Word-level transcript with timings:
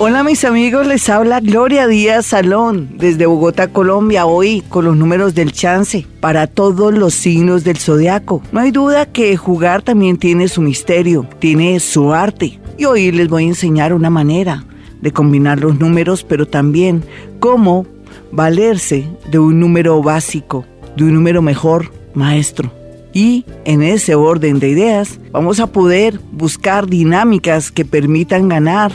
Hola 0.00 0.24
mis 0.24 0.44
amigos, 0.44 0.88
les 0.88 1.08
habla 1.08 1.38
Gloria 1.38 1.86
Díaz 1.86 2.26
Salón 2.26 2.90
desde 2.98 3.26
Bogotá, 3.26 3.68
Colombia, 3.68 4.26
hoy 4.26 4.60
con 4.68 4.84
los 4.84 4.96
números 4.96 5.36
del 5.36 5.52
chance 5.52 6.04
para 6.18 6.48
todos 6.48 6.92
los 6.92 7.14
signos 7.14 7.62
del 7.62 7.78
zodiaco. 7.78 8.42
No 8.50 8.60
hay 8.60 8.72
duda 8.72 9.06
que 9.06 9.36
jugar 9.36 9.82
también 9.82 10.16
tiene 10.16 10.48
su 10.48 10.62
misterio, 10.62 11.28
tiene 11.38 11.78
su 11.78 12.12
arte. 12.12 12.58
Y 12.76 12.86
hoy 12.86 13.12
les 13.12 13.28
voy 13.28 13.44
a 13.44 13.48
enseñar 13.48 13.94
una 13.94 14.10
manera 14.10 14.64
de 15.00 15.12
combinar 15.12 15.60
los 15.60 15.78
números, 15.78 16.24
pero 16.24 16.46
también 16.46 17.04
cómo 17.38 17.86
valerse 18.32 19.08
de 19.30 19.38
un 19.38 19.60
número 19.60 20.02
básico, 20.02 20.64
de 20.96 21.04
un 21.04 21.14
número 21.14 21.40
mejor, 21.40 21.92
maestro. 22.14 22.72
Y 23.12 23.44
en 23.64 23.84
ese 23.84 24.16
orden 24.16 24.58
de 24.58 24.70
ideas 24.70 25.20
vamos 25.30 25.60
a 25.60 25.68
poder 25.68 26.18
buscar 26.32 26.88
dinámicas 26.88 27.70
que 27.70 27.84
permitan 27.84 28.48
ganar 28.48 28.90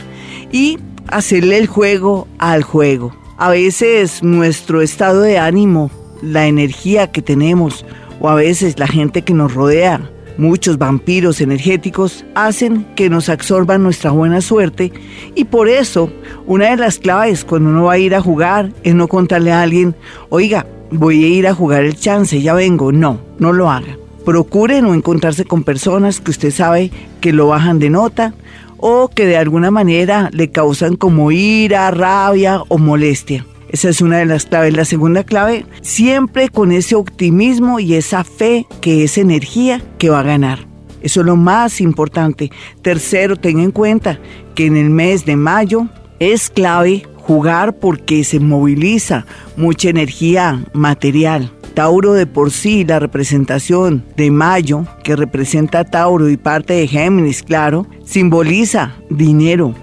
y 0.52 0.78
hacerle 1.10 1.58
el 1.58 1.66
juego 1.66 2.26
al 2.38 2.62
juego. 2.62 3.14
A 3.36 3.50
veces 3.50 4.22
nuestro 4.22 4.82
estado 4.82 5.22
de 5.22 5.38
ánimo, 5.38 5.90
la 6.22 6.46
energía 6.46 7.10
que 7.10 7.22
tenemos 7.22 7.84
o 8.20 8.28
a 8.28 8.34
veces 8.34 8.78
la 8.78 8.86
gente 8.86 9.22
que 9.22 9.34
nos 9.34 9.54
rodea, 9.54 10.10
muchos 10.36 10.78
vampiros 10.78 11.40
energéticos 11.40 12.24
hacen 12.34 12.84
que 12.96 13.10
nos 13.10 13.28
absorban 13.28 13.82
nuestra 13.82 14.10
buena 14.10 14.40
suerte 14.40 14.92
y 15.34 15.44
por 15.44 15.68
eso 15.68 16.10
una 16.46 16.70
de 16.70 16.76
las 16.76 16.98
claves 16.98 17.44
cuando 17.44 17.70
uno 17.70 17.84
va 17.84 17.94
a 17.94 17.98
ir 17.98 18.14
a 18.14 18.20
jugar 18.20 18.72
es 18.82 18.94
no 18.94 19.08
contarle 19.08 19.52
a 19.52 19.62
alguien, 19.62 19.94
oiga, 20.28 20.66
voy 20.90 21.24
a 21.24 21.28
ir 21.28 21.46
a 21.46 21.54
jugar 21.54 21.84
el 21.84 21.96
chance, 21.96 22.40
ya 22.40 22.54
vengo. 22.54 22.92
No, 22.92 23.20
no 23.38 23.52
lo 23.52 23.70
haga. 23.70 23.96
Procure 24.24 24.82
no 24.82 24.94
encontrarse 24.94 25.44
con 25.44 25.64
personas 25.64 26.20
que 26.20 26.30
usted 26.30 26.50
sabe 26.50 26.90
que 27.20 27.32
lo 27.32 27.48
bajan 27.48 27.78
de 27.78 27.90
nota 27.90 28.34
o 28.80 29.08
que 29.08 29.26
de 29.26 29.36
alguna 29.36 29.70
manera 29.70 30.30
le 30.32 30.50
causan 30.50 30.96
como 30.96 31.30
ira, 31.32 31.90
rabia 31.90 32.62
o 32.68 32.78
molestia. 32.78 33.46
Esa 33.68 33.88
es 33.88 34.00
una 34.00 34.18
de 34.18 34.26
las 34.26 34.46
claves. 34.46 34.74
La 34.74 34.84
segunda 34.84 35.22
clave, 35.22 35.64
siempre 35.80 36.48
con 36.48 36.72
ese 36.72 36.96
optimismo 36.96 37.78
y 37.78 37.94
esa 37.94 38.24
fe 38.24 38.66
que 38.80 39.04
es 39.04 39.16
energía 39.16 39.80
que 39.98 40.10
va 40.10 40.20
a 40.20 40.24
ganar. 40.24 40.66
Eso 41.02 41.20
es 41.20 41.26
lo 41.26 41.36
más 41.36 41.80
importante. 41.80 42.50
Tercero, 42.82 43.36
ten 43.36 43.60
en 43.60 43.70
cuenta 43.70 44.18
que 44.54 44.66
en 44.66 44.76
el 44.76 44.90
mes 44.90 45.24
de 45.24 45.36
mayo 45.36 45.86
es 46.18 46.50
clave 46.50 47.04
jugar 47.30 47.78
porque 47.78 48.24
se 48.24 48.40
moviliza 48.40 49.24
mucha 49.56 49.88
energía 49.88 50.64
material. 50.72 51.52
Tauro 51.74 52.12
de 52.12 52.26
por 52.26 52.50
sí, 52.50 52.84
la 52.84 52.98
representación 52.98 54.04
de 54.16 54.32
Mayo, 54.32 54.84
que 55.04 55.14
representa 55.14 55.84
Tauro 55.84 56.28
y 56.28 56.36
parte 56.36 56.72
de 56.72 56.88
Géminis, 56.88 57.44
claro, 57.44 57.86
simboliza 58.04 58.96
dinero. 59.10 59.76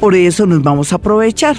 Por 0.00 0.14
eso 0.14 0.46
nos 0.46 0.62
vamos 0.62 0.90
a 0.90 0.96
aprovechar. 0.96 1.58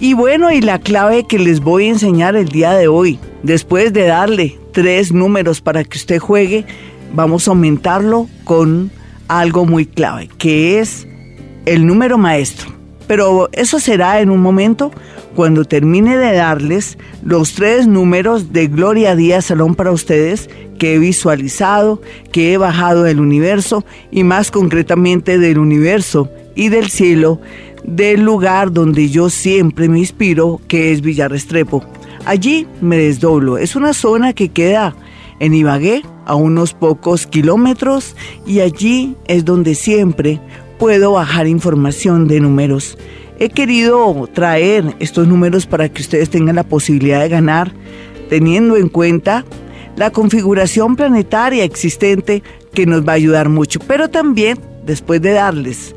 Y 0.00 0.14
bueno, 0.14 0.50
y 0.50 0.62
la 0.62 0.78
clave 0.78 1.26
que 1.28 1.38
les 1.38 1.60
voy 1.60 1.84
a 1.84 1.90
enseñar 1.90 2.34
el 2.34 2.48
día 2.48 2.72
de 2.72 2.88
hoy, 2.88 3.18
después 3.42 3.92
de 3.92 4.06
darle 4.06 4.58
tres 4.72 5.12
números 5.12 5.60
para 5.60 5.84
que 5.84 5.98
usted 5.98 6.18
juegue, 6.18 6.64
vamos 7.12 7.46
a 7.46 7.50
aumentarlo 7.50 8.28
con 8.44 8.90
algo 9.28 9.66
muy 9.66 9.84
clave, 9.84 10.30
que 10.38 10.78
es 10.78 11.06
el 11.66 11.86
número 11.86 12.16
maestro. 12.16 12.79
Pero 13.10 13.48
eso 13.50 13.80
será 13.80 14.20
en 14.20 14.30
un 14.30 14.40
momento 14.40 14.92
cuando 15.34 15.64
termine 15.64 16.16
de 16.16 16.32
darles 16.32 16.96
los 17.24 17.54
tres 17.54 17.88
números 17.88 18.52
de 18.52 18.68
Gloria 18.68 19.16
Díaz 19.16 19.46
Salón 19.46 19.74
para 19.74 19.90
ustedes 19.90 20.48
que 20.78 20.94
he 20.94 20.98
visualizado, 21.00 22.00
que 22.30 22.52
he 22.52 22.56
bajado 22.56 23.02
del 23.02 23.18
universo 23.18 23.84
y 24.12 24.22
más 24.22 24.52
concretamente 24.52 25.40
del 25.40 25.58
universo 25.58 26.30
y 26.54 26.68
del 26.68 26.88
cielo, 26.88 27.40
del 27.82 28.22
lugar 28.22 28.70
donde 28.70 29.08
yo 29.08 29.28
siempre 29.28 29.88
me 29.88 29.98
inspiro, 29.98 30.60
que 30.68 30.92
es 30.92 31.00
Villarrestrepo. 31.00 31.84
Allí 32.26 32.68
me 32.80 32.96
desdoblo. 32.96 33.58
Es 33.58 33.74
una 33.74 33.92
zona 33.92 34.34
que 34.34 34.50
queda 34.50 34.94
en 35.40 35.52
Ibagué, 35.54 36.04
a 36.26 36.36
unos 36.36 36.74
pocos 36.74 37.26
kilómetros, 37.26 38.14
y 38.46 38.60
allí 38.60 39.16
es 39.26 39.44
donde 39.44 39.74
siempre 39.74 40.38
puedo 40.80 41.12
bajar 41.12 41.46
información 41.46 42.26
de 42.26 42.40
números. 42.40 42.96
He 43.38 43.50
querido 43.50 44.26
traer 44.32 44.96
estos 44.98 45.28
números 45.28 45.66
para 45.66 45.90
que 45.90 46.00
ustedes 46.00 46.30
tengan 46.30 46.56
la 46.56 46.64
posibilidad 46.64 47.20
de 47.20 47.28
ganar, 47.28 47.72
teniendo 48.30 48.78
en 48.78 48.88
cuenta 48.88 49.44
la 49.96 50.10
configuración 50.10 50.96
planetaria 50.96 51.64
existente 51.64 52.42
que 52.72 52.86
nos 52.86 53.06
va 53.06 53.12
a 53.12 53.16
ayudar 53.16 53.50
mucho. 53.50 53.78
Pero 53.80 54.08
también, 54.08 54.58
después 54.86 55.20
de 55.20 55.32
darles 55.32 55.94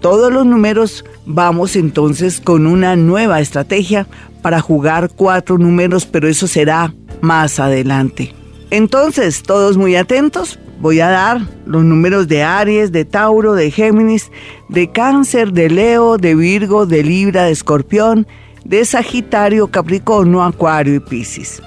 todos 0.00 0.32
los 0.32 0.46
números, 0.46 1.04
vamos 1.26 1.74
entonces 1.74 2.40
con 2.40 2.68
una 2.68 2.94
nueva 2.94 3.40
estrategia 3.40 4.06
para 4.42 4.60
jugar 4.60 5.10
cuatro 5.14 5.58
números, 5.58 6.06
pero 6.06 6.28
eso 6.28 6.46
será 6.46 6.94
más 7.20 7.58
adelante. 7.58 8.32
Entonces, 8.70 9.42
todos 9.42 9.76
muy 9.76 9.96
atentos 9.96 10.60
voy 10.80 11.00
a 11.00 11.08
dar 11.08 11.40
los 11.66 11.84
números 11.84 12.26
de 12.26 12.42
Aries, 12.42 12.90
de 12.90 13.04
Tauro, 13.04 13.54
de 13.54 13.70
Géminis, 13.70 14.30
de 14.68 14.90
Cáncer, 14.90 15.52
de 15.52 15.70
Leo, 15.70 16.16
de 16.16 16.34
Virgo, 16.34 16.86
de 16.86 17.02
Libra, 17.04 17.44
de 17.44 17.52
Escorpión, 17.52 18.26
de 18.64 18.84
Sagitario, 18.84 19.68
Capricornio, 19.68 20.42
Acuario 20.42 20.94
y 20.94 21.00
Piscis. 21.00 21.62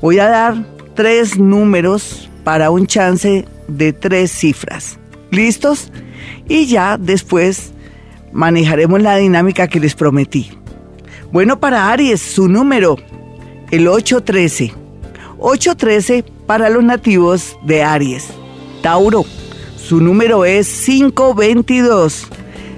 Voy 0.00 0.18
a 0.18 0.28
dar 0.28 0.64
tres 0.94 1.38
números 1.38 2.30
para 2.44 2.70
un 2.70 2.86
chance 2.86 3.46
de 3.68 3.92
tres 3.92 4.30
cifras. 4.30 4.98
¿Listos? 5.30 5.92
Y 6.48 6.66
ya 6.66 6.98
después 6.98 7.72
manejaremos 8.32 9.00
la 9.00 9.16
dinámica 9.16 9.68
que 9.68 9.80
les 9.80 9.94
prometí. 9.94 10.50
Bueno, 11.32 11.60
para 11.60 11.90
Aries, 11.90 12.20
su 12.20 12.48
número, 12.48 12.96
el 13.70 13.86
813. 13.86 14.74
813 15.38 16.24
para 16.46 16.68
los 16.68 16.82
nativos 16.82 17.56
de 17.64 17.82
Aries. 17.82 18.39
Tauro. 18.82 19.24
Su 19.76 20.00
número 20.00 20.44
es 20.44 20.68
522. 20.84 22.28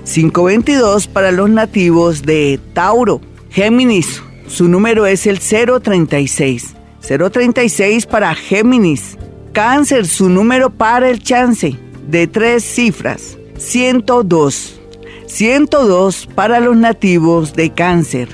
522 0.05 1.07
para 1.07 1.31
los 1.31 1.51
nativos 1.51 2.23
de 2.23 2.59
Tauro. 2.73 3.21
Géminis. 3.51 4.23
Su 4.47 4.69
número 4.69 5.07
es 5.07 5.27
el 5.27 5.39
036. 5.39 6.75
036 7.01 8.07
para 8.07 8.35
Géminis. 8.35 9.17
Cáncer. 9.53 10.07
Su 10.07 10.29
número 10.29 10.71
para 10.71 11.09
el 11.11 11.23
chance 11.23 11.77
de 12.09 12.27
tres 12.27 12.65
cifras. 12.65 13.39
102. 13.59 14.81
102 15.27 16.29
para 16.35 16.61
los 16.61 16.77
nativos 16.77 17.55
de 17.55 17.71
Cáncer. 17.71 18.29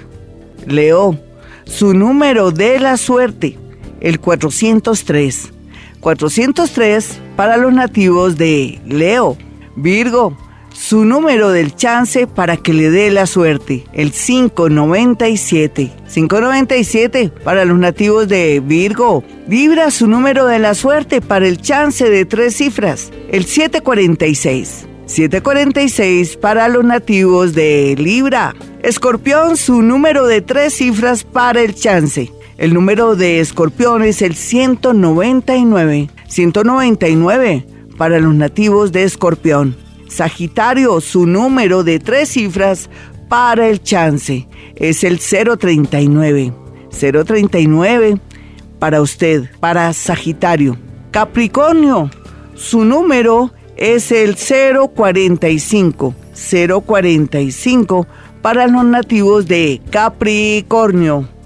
Leo. 0.67 1.19
Su 1.65 1.95
número 1.95 2.51
de 2.51 2.81
la 2.81 2.97
suerte. 2.97 3.59
El 4.01 4.21
403. 4.21 5.53
403 6.01 7.21
para 7.37 7.57
los 7.57 7.73
nativos 7.73 8.37
de 8.37 8.81
Leo. 8.87 9.37
Virgo, 9.77 10.37
su 10.73 11.05
número 11.05 11.51
del 11.51 11.75
chance 11.75 12.27
para 12.27 12.57
que 12.57 12.73
le 12.73 12.91
dé 12.91 13.11
la 13.11 13.27
suerte, 13.27 13.85
el 13.93 14.13
597. 14.13 15.91
597 16.13 17.33
para 17.43 17.65
los 17.65 17.79
nativos 17.79 18.29
de 18.29 18.61
Virgo. 18.65 19.25
Libra, 19.49 19.91
su 19.91 20.07
número 20.07 20.47
de 20.47 20.61
la 20.61 20.75
suerte 20.75 21.21
para 21.21 21.49
el 21.49 21.61
chance 21.61 22.09
de 22.09 22.25
tres 22.25 22.57
cifras, 22.57 23.11
el 23.31 23.45
746. 23.45 24.87
746 25.07 26.37
para 26.37 26.69
los 26.69 26.85
nativos 26.85 27.55
de 27.55 27.97
Libra. 27.99 28.55
Escorpión, 28.83 29.57
su 29.57 29.83
número 29.83 30.27
de 30.27 30.43
tres 30.43 30.75
cifras 30.75 31.25
para 31.25 31.63
el 31.63 31.75
chance, 31.75 32.31
el 32.59 32.75
número 32.75 33.15
de 33.15 33.39
escorpión 33.41 34.03
es 34.03 34.21
el 34.21 34.35
199. 34.35 36.11
199 36.27 37.67
para 37.97 38.19
los 38.19 38.35
nativos 38.35 38.91
de 38.91 39.05
escorpión. 39.05 39.77
Sagitario, 40.09 41.01
su 41.01 41.27
número 41.27 41.85
de 41.85 42.01
tres 42.01 42.31
cifras 42.31 42.91
para 43.29 43.69
el 43.69 43.81
chance 43.83 44.49
es 44.75 45.05
el 45.05 45.21
039. 45.21 46.53
039 46.91 48.21
para 48.81 49.03
usted, 49.03 49.49
para 49.61 49.93
Sagitario. 49.93 50.77
Capricornio, 51.13 52.11
su 52.55 52.85
número 52.85 53.53
es 53.77 54.11
el 54.11 54.37
045. 54.37 56.15
045 56.85 58.07
para 58.43 58.67
los 58.67 58.85
nativos 58.85 59.47
de 59.47 59.81
Capricornio. 59.91 61.38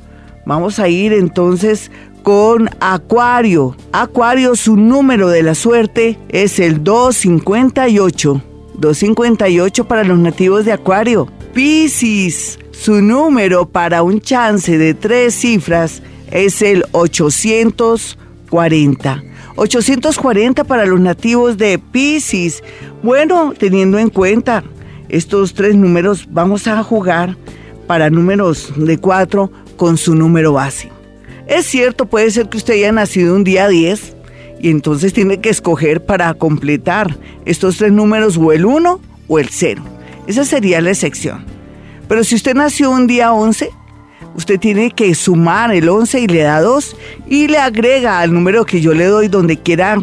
Vamos 0.44 0.79
a 0.79 0.89
ir 0.89 1.12
entonces 1.12 1.91
con 2.23 2.71
Acuario. 2.81 3.77
Acuario, 3.93 4.56
su 4.56 4.77
número 4.77 5.29
de 5.29 5.43
la 5.43 5.55
suerte 5.55 6.19
es 6.29 6.59
el 6.59 6.83
258. 6.83 8.43
258 8.75 9.87
para 9.87 10.05
los 10.05 10.19
nativos 10.19 10.65
de 10.65 10.73
Acuario. 10.73 11.29
Piscis, 11.53 12.59
su 12.71 13.03
número 13.03 13.67
para 13.67 14.03
un 14.03 14.19
chance 14.21 14.79
de 14.79 14.94
tres 14.94 15.35
cifras 15.35 16.03
es 16.31 16.62
el 16.62 16.87
840. 16.93 19.23
840 19.55 20.65
para 20.65 20.87
los 20.87 20.99
nativos 20.99 21.59
de 21.59 21.79
Pisces. 21.79 22.65
Bueno, 23.03 23.53
teniendo 23.56 23.99
en 23.99 24.09
cuenta 24.09 24.65
estos 25.09 25.55
tres 25.55 25.77
números, 25.77 26.27
vamos 26.31 26.67
a 26.67 26.83
jugar 26.83 27.37
para 27.87 28.11
números 28.11 28.73
de 28.77 28.99
cuatro 28.99 29.53
con 29.82 29.99
su 29.99 30.14
número 30.14 30.52
base. 30.52 30.93
Es 31.49 31.67
cierto, 31.67 32.06
puede 32.06 32.31
ser 32.31 32.49
que 32.49 32.56
usted 32.56 32.75
haya 32.75 32.93
nacido 32.93 33.34
un 33.34 33.43
día 33.43 33.67
10 33.67 34.14
y 34.61 34.70
entonces 34.70 35.12
tiene 35.12 35.40
que 35.40 35.49
escoger 35.49 36.06
para 36.06 36.32
completar 36.34 37.19
estos 37.46 37.79
tres 37.79 37.90
números 37.90 38.37
o 38.37 38.52
el 38.52 38.64
1 38.64 39.00
o 39.26 39.38
el 39.40 39.49
0. 39.49 39.82
Esa 40.29 40.44
sería 40.44 40.81
la 40.81 40.90
excepción. 40.90 41.44
Pero 42.06 42.23
si 42.23 42.37
usted 42.37 42.55
nació 42.55 42.93
un 42.93 43.08
día 43.08 43.32
11, 43.32 43.70
usted 44.37 44.61
tiene 44.61 44.93
que 44.93 45.12
sumar 45.17 45.75
el 45.75 45.88
11 45.88 46.20
y 46.20 46.26
le 46.29 46.43
da 46.43 46.61
2 46.61 46.96
y 47.26 47.49
le 47.49 47.58
agrega 47.58 48.20
al 48.20 48.32
número 48.32 48.64
que 48.64 48.81
yo 48.81 48.94
le 48.94 49.06
doy 49.06 49.26
donde 49.26 49.56
quiera 49.56 50.00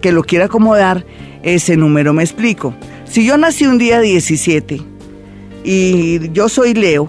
que 0.00 0.10
lo 0.10 0.24
quiera 0.24 0.46
acomodar 0.46 1.06
ese 1.44 1.76
número. 1.76 2.12
Me 2.12 2.24
explico. 2.24 2.74
Si 3.04 3.24
yo 3.24 3.38
nací 3.38 3.64
un 3.64 3.78
día 3.78 4.00
17 4.00 4.82
y 5.62 6.32
yo 6.32 6.48
soy 6.48 6.74
Leo 6.74 7.08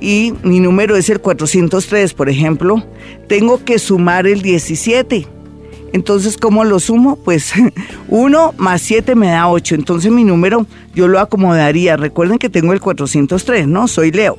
y 0.00 0.34
mi 0.42 0.60
número 0.60 0.96
es 0.96 1.10
el 1.10 1.20
403, 1.20 2.14
por 2.14 2.28
ejemplo, 2.28 2.84
tengo 3.26 3.64
que 3.64 3.78
sumar 3.78 4.26
el 4.26 4.42
17. 4.42 5.26
Entonces, 5.92 6.36
¿cómo 6.36 6.64
lo 6.64 6.80
sumo? 6.80 7.16
Pues 7.16 7.52
1 8.08 8.54
más 8.58 8.82
7 8.82 9.14
me 9.14 9.28
da 9.28 9.48
8. 9.48 9.74
Entonces 9.74 10.12
mi 10.12 10.24
número 10.24 10.66
yo 10.94 11.08
lo 11.08 11.18
acomodaría. 11.18 11.96
Recuerden 11.96 12.38
que 12.38 12.50
tengo 12.50 12.72
el 12.72 12.80
403, 12.80 13.66
¿no? 13.66 13.88
Soy 13.88 14.10
Leo. 14.12 14.38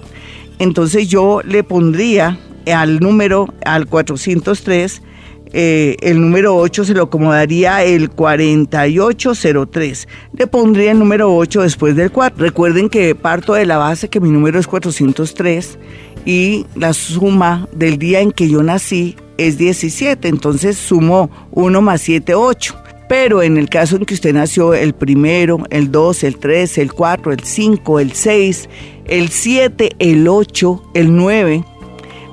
Entonces 0.60 1.08
yo 1.08 1.42
le 1.44 1.64
pondría 1.64 2.40
al 2.72 3.00
número, 3.00 3.48
al 3.66 3.88
403, 3.88 5.02
eh, 5.51 5.98
el 6.01 6.22
número 6.22 6.56
8 6.56 6.86
se 6.86 6.94
lo 6.94 7.04
acomodaría 7.04 7.84
el 7.84 8.10
4803. 8.10 10.07
Le 10.38 10.48
pondría 10.48 10.92
el 10.92 11.00
número 11.00 11.36
8 11.36 11.63
después 11.63 11.96
del 11.96 12.12
4. 12.12 12.44
Recuerden 12.44 12.90
que 12.90 13.16
parto 13.16 13.54
de 13.54 13.66
la 13.66 13.78
base 13.78 14.10
que 14.10 14.19
mi 14.19 14.30
número 14.30 14.60
es 14.60 14.68
403 14.68 15.80
y 16.25 16.66
la 16.75 16.94
suma 16.94 17.68
del 17.72 17.98
día 17.98 18.19
en 18.19 18.31
que 18.31 18.50
yo 18.50 18.62
nací 18.62 19.16
es 19.38 19.57
17. 19.57 20.28
Entonces 20.28 20.78
sumo 20.78 21.31
1 21.51 21.81
más 21.81 22.01
7, 22.01 22.36
8. 22.36 22.75
Pero 23.07 23.42
en 23.42 23.57
el 23.57 23.69
caso 23.69 23.96
en 23.96 24.06
que 24.06 24.13
usted 24.13 24.36
nació 24.36 24.75
el 24.75 24.94
primero, 24.94 25.63
el 25.72 25.92
2, 25.92 26.25
el 26.25 26.38
3, 26.38 26.78
el 26.78 26.94
4, 26.94 27.31
el 27.31 27.40
5, 27.44 28.00
el 28.00 28.12
6, 28.12 28.69
el 29.07 29.30
7, 29.30 29.96
el 29.98 30.28
8, 30.28 30.84
el 30.94 31.16
9, 31.16 31.63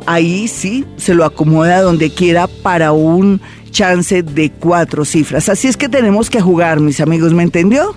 ahí 0.07 0.49
sí 0.49 0.85
se 0.97 1.15
lo 1.15 1.25
acomoda 1.25 1.83
donde 1.83 2.11
quiera 2.11 2.47
para 2.47 2.93
un 2.93 3.41
chance 3.71 4.23
de 4.23 4.51
cuatro 4.51 5.05
cifras. 5.05 5.49
Así 5.49 5.69
es 5.69 5.77
que 5.77 5.89
tenemos 5.89 6.31
que 6.31 6.41
jugar, 6.41 6.81
mis 6.81 7.01
amigos, 7.01 7.33
¿me 7.33 7.43
entendió? 7.43 7.95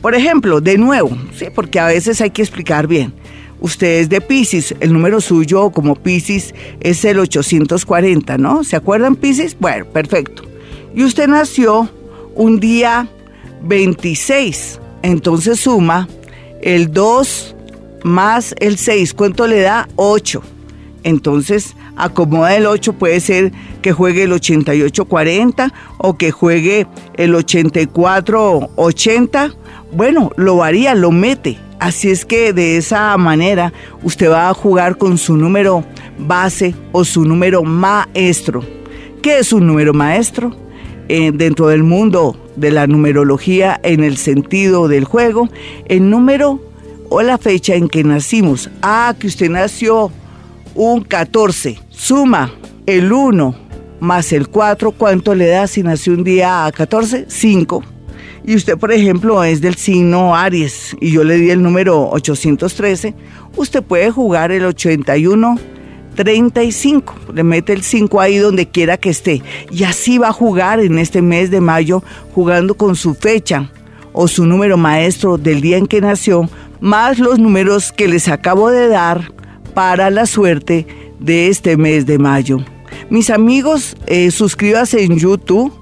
Por 0.00 0.14
ejemplo, 0.14 0.60
de 0.60 0.78
nuevo, 0.78 1.16
sí, 1.36 1.46
porque 1.54 1.78
a 1.78 1.86
veces 1.86 2.20
hay 2.20 2.30
que 2.30 2.42
explicar 2.42 2.86
bien. 2.86 3.14
Usted 3.60 4.00
es 4.00 4.08
de 4.08 4.20
Pisces, 4.20 4.74
el 4.80 4.92
número 4.92 5.20
suyo 5.20 5.70
como 5.70 5.94
Pisces 5.94 6.52
es 6.80 7.04
el 7.04 7.20
840, 7.20 8.36
¿no? 8.36 8.64
¿Se 8.64 8.74
acuerdan 8.74 9.14
Pisces? 9.14 9.56
Bueno, 9.58 9.84
perfecto. 9.86 10.42
Y 10.94 11.04
usted 11.04 11.28
nació 11.28 11.88
un 12.34 12.58
día 12.58 13.08
26. 13.62 14.80
Entonces 15.02 15.60
suma 15.60 16.08
el 16.60 16.92
2 16.92 17.54
más 18.02 18.54
el 18.58 18.78
6. 18.78 19.14
¿Cuánto 19.14 19.46
le 19.46 19.60
da? 19.60 19.88
8. 19.96 20.42
Entonces 21.04 21.76
acomoda 21.96 22.56
el 22.56 22.66
8. 22.66 22.94
Puede 22.94 23.20
ser 23.20 23.52
que 23.80 23.92
juegue 23.92 24.24
el 24.24 24.32
88-40 24.32 25.72
o 25.98 26.16
que 26.16 26.30
juegue 26.30 26.86
el 27.14 27.34
84-80. 27.34 29.54
Bueno, 29.92 30.30
lo 30.36 30.56
varía, 30.56 30.94
lo 30.94 31.10
mete. 31.10 31.58
Así 31.78 32.10
es 32.10 32.24
que 32.24 32.52
de 32.52 32.76
esa 32.76 33.16
manera 33.16 33.72
usted 34.02 34.30
va 34.30 34.48
a 34.48 34.54
jugar 34.54 34.98
con 34.98 35.18
su 35.18 35.36
número 35.36 35.84
base 36.18 36.74
o 36.92 37.04
su 37.04 37.24
número 37.24 37.64
maestro. 37.64 38.62
¿Qué 39.20 39.38
es 39.38 39.52
un 39.52 39.66
número 39.66 39.92
maestro? 39.92 40.54
Eh, 41.08 41.32
dentro 41.34 41.68
del 41.68 41.82
mundo 41.82 42.36
de 42.56 42.70
la 42.70 42.86
numerología 42.86 43.80
en 43.82 44.04
el 44.04 44.16
sentido 44.16 44.88
del 44.88 45.04
juego, 45.04 45.48
el 45.86 46.08
número 46.08 46.60
o 47.08 47.20
la 47.22 47.36
fecha 47.36 47.74
en 47.74 47.88
que 47.88 48.04
nacimos. 48.04 48.70
Ah, 48.80 49.14
que 49.18 49.26
usted 49.26 49.50
nació 49.50 50.12
un 50.74 51.02
14. 51.02 51.78
Suma 51.90 52.52
el 52.86 53.12
1 53.12 53.54
más 54.00 54.32
el 54.32 54.48
4. 54.48 54.92
¿Cuánto 54.92 55.34
le 55.34 55.46
da 55.46 55.66
si 55.66 55.82
nació 55.82 56.14
un 56.14 56.24
día 56.24 56.66
a 56.66 56.72
14? 56.72 57.26
5. 57.28 57.82
Y 58.44 58.56
usted, 58.56 58.76
por 58.76 58.92
ejemplo, 58.92 59.44
es 59.44 59.60
del 59.60 59.76
signo 59.76 60.34
Aries 60.34 60.96
y 61.00 61.12
yo 61.12 61.22
le 61.24 61.36
di 61.36 61.50
el 61.50 61.62
número 61.62 62.10
813. 62.10 63.14
Usted 63.56 63.82
puede 63.82 64.10
jugar 64.10 64.50
el 64.50 64.64
81 64.64 65.58
35. 66.14 67.14
Le 67.34 67.42
mete 67.42 67.72
el 67.72 67.82
5 67.82 68.20
ahí 68.20 68.38
donde 68.38 68.68
quiera 68.68 68.96
que 68.96 69.10
esté. 69.10 69.42
Y 69.70 69.84
así 69.84 70.18
va 70.18 70.28
a 70.28 70.32
jugar 70.32 70.80
en 70.80 70.98
este 70.98 71.22
mes 71.22 71.50
de 71.50 71.60
mayo, 71.60 72.02
jugando 72.34 72.74
con 72.74 72.96
su 72.96 73.14
fecha 73.14 73.70
o 74.12 74.28
su 74.28 74.44
número 74.44 74.76
maestro 74.76 75.38
del 75.38 75.60
día 75.60 75.78
en 75.78 75.86
que 75.86 76.00
nació, 76.00 76.48
más 76.80 77.18
los 77.18 77.38
números 77.38 77.92
que 77.92 78.08
les 78.08 78.28
acabo 78.28 78.70
de 78.70 78.88
dar 78.88 79.32
para 79.74 80.10
la 80.10 80.26
suerte 80.26 80.86
de 81.18 81.48
este 81.48 81.76
mes 81.76 82.06
de 82.06 82.18
mayo. 82.18 82.58
Mis 83.10 83.30
amigos, 83.30 83.96
eh, 84.06 84.30
suscríbase 84.30 85.02
en 85.04 85.18
YouTube. 85.18 85.72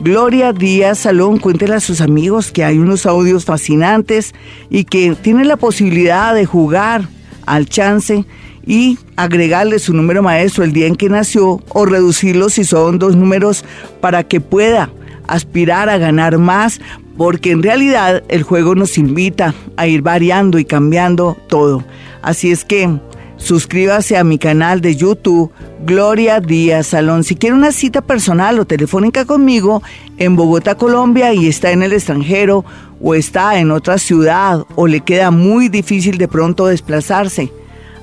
Gloria 0.00 0.52
Díaz 0.52 0.98
Salón, 0.98 1.38
cuéntele 1.38 1.74
a 1.74 1.80
sus 1.80 2.00
amigos 2.00 2.50
que 2.50 2.64
hay 2.64 2.78
unos 2.78 3.06
audios 3.06 3.44
fascinantes 3.44 4.34
y 4.68 4.84
que 4.84 5.14
tienen 5.14 5.48
la 5.48 5.56
posibilidad 5.56 6.34
de 6.34 6.46
jugar 6.46 7.08
al 7.46 7.66
chance 7.66 8.24
y 8.66 8.98
agregarle 9.16 9.78
su 9.78 9.94
número 9.94 10.22
maestro 10.22 10.64
el 10.64 10.72
día 10.72 10.86
en 10.86 10.96
que 10.96 11.08
nació 11.08 11.62
o 11.68 11.86
reducirlo 11.86 12.48
si 12.48 12.64
son 12.64 12.98
dos 12.98 13.14
números 13.14 13.64
para 14.00 14.24
que 14.24 14.40
pueda 14.40 14.90
aspirar 15.26 15.88
a 15.88 15.98
ganar 15.98 16.38
más, 16.38 16.80
porque 17.16 17.52
en 17.52 17.62
realidad 17.62 18.22
el 18.28 18.42
juego 18.42 18.74
nos 18.74 18.98
invita 18.98 19.54
a 19.76 19.86
ir 19.86 20.02
variando 20.02 20.58
y 20.58 20.64
cambiando 20.64 21.36
todo. 21.48 21.84
Así 22.22 22.50
es 22.50 22.64
que 22.64 22.98
suscríbase 23.36 24.16
a 24.16 24.24
mi 24.24 24.38
canal 24.38 24.80
de 24.80 24.96
YouTube 24.96 25.50
Gloria 25.84 26.40
Díaz 26.40 26.88
Salón. 26.88 27.24
Si 27.24 27.36
quiere 27.36 27.54
una 27.54 27.72
cita 27.72 28.00
personal 28.00 28.58
o 28.58 28.64
telefónica 28.64 29.24
conmigo 29.24 29.82
en 30.16 30.36
Bogotá, 30.36 30.76
Colombia 30.76 31.34
y 31.34 31.48
está 31.48 31.72
en 31.72 31.82
el 31.82 31.92
extranjero 31.92 32.64
o 33.00 33.14
está 33.14 33.58
en 33.58 33.70
otra 33.70 33.98
ciudad 33.98 34.64
o 34.76 34.86
le 34.86 35.00
queda 35.00 35.30
muy 35.30 35.68
difícil 35.68 36.18
de 36.18 36.28
pronto 36.28 36.66
desplazarse 36.66 37.52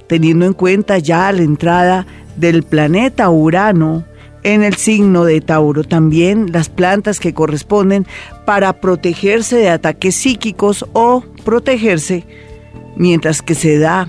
teniendo 0.08 0.44
en 0.44 0.52
cuenta 0.52 0.98
ya 0.98 1.32
la 1.32 1.40
entrada 1.40 2.06
del 2.36 2.64
planeta 2.64 3.30
Urano 3.30 4.09
en 4.42 4.62
el 4.62 4.74
signo 4.74 5.24
de 5.24 5.40
Tauro. 5.40 5.84
También 5.84 6.52
las 6.52 6.68
plantas 6.68 7.20
que 7.20 7.34
corresponden 7.34 8.06
para 8.44 8.80
protegerse 8.80 9.56
de 9.56 9.70
ataques 9.70 10.14
psíquicos 10.14 10.86
o 10.92 11.24
protegerse 11.44 12.26
mientras 12.96 13.42
que 13.42 13.54
se 13.54 13.78
da 13.78 14.08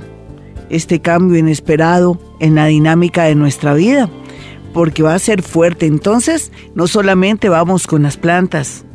este 0.69 1.01
cambio 1.01 1.37
inesperado 1.37 2.19
en 2.39 2.55
la 2.55 2.67
dinámica 2.67 3.23
de 3.23 3.35
nuestra 3.35 3.73
vida 3.73 4.09
porque 4.73 5.03
va 5.03 5.15
a 5.15 5.19
ser 5.19 5.41
fuerte. 5.41 5.85
Entonces, 5.85 6.51
no 6.75 6.87
solamente 6.87 7.49
vamos 7.49 7.87
con 7.87 8.03
las 8.03 8.17
plantas, 8.17 8.85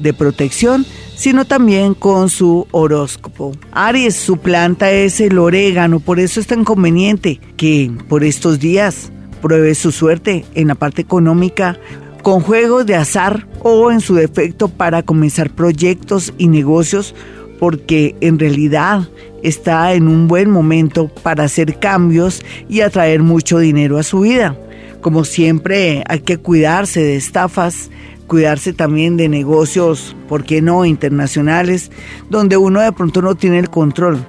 de 0.00 0.14
protección, 0.14 0.86
sino 1.14 1.44
también 1.44 1.94
con 1.94 2.30
su 2.30 2.66
horóscopo. 2.70 3.52
Aries, 3.72 4.16
su 4.16 4.38
planta 4.38 4.90
es 4.90 5.20
el 5.20 5.38
orégano, 5.38 6.00
por 6.00 6.20
eso 6.20 6.40
es 6.40 6.46
tan 6.46 6.64
conveniente 6.64 7.40
que 7.56 7.92
por 8.08 8.24
estos 8.24 8.58
días 8.58 9.12
pruebe 9.40 9.74
su 9.74 9.92
suerte 9.92 10.44
en 10.54 10.68
la 10.68 10.74
parte 10.74 11.02
económica 11.02 11.78
con 12.22 12.40
juegos 12.40 12.86
de 12.86 12.96
azar 12.96 13.46
o 13.62 13.90
en 13.90 14.00
su 14.00 14.14
defecto 14.14 14.68
para 14.68 15.02
comenzar 15.02 15.50
proyectos 15.50 16.34
y 16.38 16.48
negocios 16.48 17.14
porque 17.58 18.16
en 18.20 18.38
realidad 18.38 19.08
está 19.42 19.92
en 19.92 20.08
un 20.08 20.28
buen 20.28 20.50
momento 20.50 21.08
para 21.08 21.44
hacer 21.44 21.78
cambios 21.78 22.42
y 22.68 22.80
atraer 22.80 23.22
mucho 23.22 23.58
dinero 23.58 23.98
a 23.98 24.02
su 24.02 24.20
vida. 24.20 24.56
Como 25.00 25.24
siempre 25.24 26.02
hay 26.08 26.20
que 26.20 26.38
cuidarse 26.38 27.00
de 27.00 27.16
estafas, 27.16 27.90
cuidarse 28.26 28.72
también 28.72 29.16
de 29.16 29.28
negocios, 29.28 30.16
¿por 30.28 30.44
qué 30.44 30.62
no?, 30.62 30.84
internacionales, 30.84 31.90
donde 32.30 32.56
uno 32.56 32.80
de 32.80 32.92
pronto 32.92 33.20
no 33.22 33.34
tiene 33.34 33.58
el 33.58 33.70
control. 33.70 34.24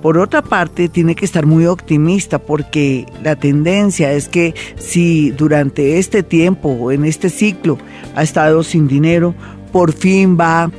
Por 0.00 0.18
otra 0.18 0.42
parte, 0.42 0.88
tiene 0.88 1.14
que 1.14 1.24
estar 1.24 1.46
muy 1.46 1.66
optimista 1.66 2.38
porque 2.38 3.06
la 3.22 3.36
tendencia 3.36 4.12
es 4.12 4.28
que 4.28 4.54
si 4.76 5.30
durante 5.30 5.98
este 5.98 6.22
tiempo 6.22 6.70
o 6.70 6.90
en 6.92 7.04
este 7.04 7.28
ciclo 7.28 7.78
ha 8.14 8.22
estado 8.22 8.62
sin 8.62 8.88
dinero, 8.88 9.34
por 9.72 9.92
fin 9.92 10.36
va 10.38 10.70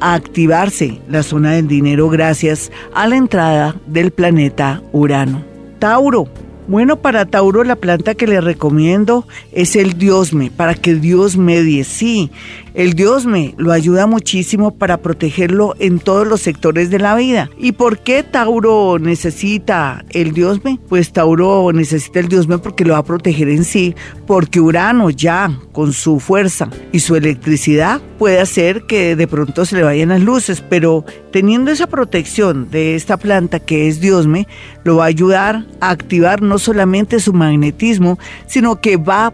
a 0.00 0.14
activarse 0.14 1.00
la 1.08 1.22
zona 1.22 1.52
del 1.52 1.68
dinero 1.68 2.08
gracias 2.08 2.70
a 2.94 3.06
la 3.06 3.16
entrada 3.16 3.76
del 3.86 4.10
planeta 4.10 4.82
Urano. 4.92 5.42
Tauro, 5.78 6.28
bueno, 6.68 6.96
para 6.96 7.24
Tauro 7.24 7.64
la 7.64 7.76
planta 7.76 8.14
que 8.14 8.26
le 8.26 8.42
recomiendo 8.42 9.26
es 9.52 9.74
el 9.74 9.96
diosme, 9.96 10.50
para 10.50 10.74
que 10.74 10.94
Dios 10.94 11.38
medie. 11.38 11.82
Sí, 11.82 12.30
el 12.78 12.94
diosme 12.94 13.56
lo 13.58 13.72
ayuda 13.72 14.06
muchísimo 14.06 14.70
para 14.70 14.98
protegerlo 14.98 15.74
en 15.80 15.98
todos 15.98 16.24
los 16.28 16.42
sectores 16.42 16.90
de 16.90 17.00
la 17.00 17.16
vida. 17.16 17.50
¿Y 17.58 17.72
por 17.72 17.98
qué 17.98 18.22
Tauro 18.22 19.00
necesita 19.00 20.04
el 20.10 20.32
diosme? 20.32 20.78
Pues 20.88 21.12
Tauro 21.12 21.72
necesita 21.72 22.20
el 22.20 22.28
diosme 22.28 22.58
porque 22.58 22.84
lo 22.84 22.92
va 22.92 23.00
a 23.00 23.04
proteger 23.04 23.48
en 23.48 23.64
sí, 23.64 23.96
porque 24.28 24.60
Urano 24.60 25.10
ya 25.10 25.58
con 25.72 25.92
su 25.92 26.20
fuerza 26.20 26.70
y 26.92 27.00
su 27.00 27.16
electricidad 27.16 28.00
puede 28.16 28.38
hacer 28.38 28.82
que 28.86 29.16
de 29.16 29.26
pronto 29.26 29.64
se 29.66 29.74
le 29.74 29.82
vayan 29.82 30.10
las 30.10 30.20
luces, 30.20 30.60
pero 30.60 31.04
teniendo 31.32 31.72
esa 31.72 31.88
protección 31.88 32.70
de 32.70 32.94
esta 32.94 33.16
planta 33.16 33.58
que 33.58 33.88
es 33.88 34.00
diosme, 34.00 34.46
lo 34.84 34.98
va 34.98 35.04
a 35.04 35.08
ayudar 35.08 35.66
a 35.80 35.90
activar 35.90 36.42
no 36.42 36.60
solamente 36.60 37.18
su 37.18 37.32
magnetismo, 37.32 38.20
sino 38.46 38.80
que 38.80 38.96
va 38.96 39.26
a 39.26 39.32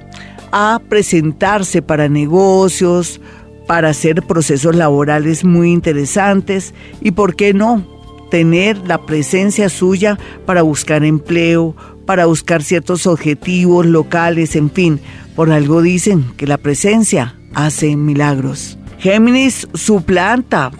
presentarse 0.88 1.82
para 1.82 2.08
negocios, 2.08 3.20
para 3.66 3.88
hacer 3.88 4.22
procesos 4.22 4.76
laborales 4.76 5.44
muy 5.44 5.72
interesantes 5.72 6.74
y, 7.00 7.10
¿por 7.10 7.34
qué 7.34 7.52
no?, 7.52 7.84
tener 8.30 8.78
la 8.86 9.04
presencia 9.04 9.68
suya 9.68 10.18
para 10.46 10.62
buscar 10.62 11.04
empleo, 11.04 11.74
para 12.06 12.26
buscar 12.26 12.62
ciertos 12.62 13.06
objetivos 13.06 13.86
locales, 13.86 14.56
en 14.56 14.70
fin, 14.70 15.00
por 15.36 15.50
algo 15.50 15.82
dicen 15.82 16.24
que 16.36 16.46
la 16.46 16.58
presencia 16.58 17.36
hace 17.54 17.96
milagros. 17.96 18.78
Géminis, 18.98 19.68
su 19.74 20.02
planta, 20.02 20.70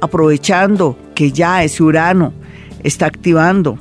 aprovechando 0.00 0.96
que 1.14 1.32
ya 1.32 1.64
es 1.64 1.80
Urano, 1.80 2.32
está 2.82 3.06
activando 3.06 3.78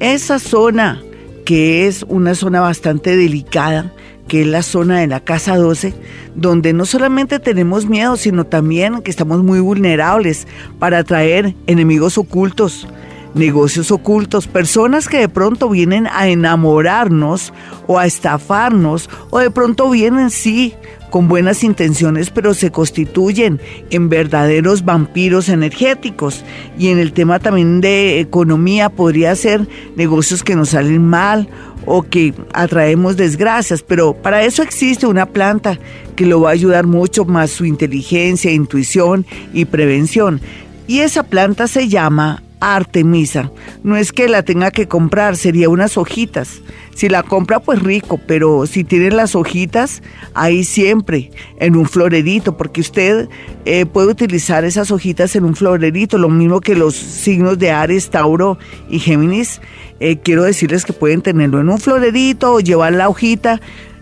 esa 0.00 0.38
zona 0.38 1.00
que 1.44 1.86
es 1.86 2.04
una 2.08 2.34
zona 2.34 2.60
bastante 2.60 3.16
delicada, 3.16 3.92
que 4.28 4.42
es 4.42 4.46
la 4.46 4.62
zona 4.62 5.00
de 5.00 5.06
la 5.06 5.20
casa 5.20 5.56
12, 5.56 5.94
donde 6.34 6.72
no 6.72 6.86
solamente 6.86 7.38
tenemos 7.38 7.86
miedo, 7.86 8.16
sino 8.16 8.44
también 8.44 9.02
que 9.02 9.10
estamos 9.10 9.42
muy 9.42 9.60
vulnerables 9.60 10.46
para 10.78 10.98
atraer 10.98 11.54
enemigos 11.66 12.16
ocultos, 12.18 12.88
negocios 13.34 13.90
ocultos, 13.90 14.46
personas 14.46 15.08
que 15.08 15.18
de 15.18 15.28
pronto 15.28 15.68
vienen 15.68 16.06
a 16.06 16.28
enamorarnos 16.28 17.52
o 17.86 17.98
a 17.98 18.06
estafarnos, 18.06 19.10
o 19.30 19.38
de 19.38 19.50
pronto 19.50 19.90
vienen, 19.90 20.30
sí, 20.30 20.74
con 21.14 21.28
buenas 21.28 21.62
intenciones, 21.62 22.30
pero 22.30 22.54
se 22.54 22.72
constituyen 22.72 23.60
en 23.90 24.08
verdaderos 24.08 24.84
vampiros 24.84 25.48
energéticos. 25.48 26.42
Y 26.76 26.88
en 26.88 26.98
el 26.98 27.12
tema 27.12 27.38
también 27.38 27.80
de 27.80 28.18
economía 28.18 28.88
podría 28.88 29.36
ser 29.36 29.68
negocios 29.94 30.42
que 30.42 30.56
nos 30.56 30.70
salen 30.70 31.06
mal 31.06 31.48
o 31.86 32.02
que 32.02 32.34
atraemos 32.52 33.16
desgracias, 33.16 33.80
pero 33.80 34.14
para 34.14 34.42
eso 34.42 34.64
existe 34.64 35.06
una 35.06 35.26
planta 35.26 35.78
que 36.16 36.26
lo 36.26 36.40
va 36.40 36.48
a 36.48 36.54
ayudar 36.54 36.84
mucho 36.84 37.24
más 37.24 37.52
su 37.52 37.64
inteligencia, 37.64 38.50
intuición 38.50 39.24
y 39.52 39.66
prevención. 39.66 40.40
Y 40.88 40.98
esa 40.98 41.22
planta 41.22 41.68
se 41.68 41.86
llama 41.86 42.42
Artemisa. 42.64 43.50
No 43.82 43.96
es 43.96 44.12
que 44.12 44.28
la 44.28 44.42
tenga 44.42 44.70
que 44.70 44.88
comprar, 44.88 45.36
sería 45.36 45.68
unas 45.68 45.98
hojitas. 45.98 46.62
Si 46.94 47.08
la 47.08 47.22
compra, 47.22 47.60
pues 47.60 47.82
rico, 47.82 48.20
pero 48.26 48.66
si 48.66 48.84
tiene 48.84 49.10
las 49.10 49.34
hojitas, 49.34 50.02
ahí 50.32 50.64
siempre, 50.64 51.30
en 51.58 51.76
un 51.76 51.86
florerito, 51.86 52.56
porque 52.56 52.80
usted 52.80 53.28
eh, 53.64 53.84
puede 53.84 54.08
utilizar 54.08 54.64
esas 54.64 54.90
hojitas 54.90 55.34
en 55.36 55.44
un 55.44 55.56
florerito, 55.56 56.18
lo 56.18 56.28
mismo 56.28 56.60
que 56.60 56.74
los 56.74 56.94
signos 56.94 57.58
de 57.58 57.70
Aries, 57.70 58.10
Tauro 58.10 58.58
y 58.88 58.98
Géminis. 58.98 59.60
Eh, 60.00 60.18
quiero 60.18 60.44
decirles 60.44 60.84
que 60.84 60.92
pueden 60.92 61.20
tenerlo 61.20 61.60
en 61.60 61.68
un 61.68 61.78
florerito 61.78 62.54
o 62.54 62.60
llevar 62.60 62.92
la 62.92 63.08
hojita. 63.08 63.60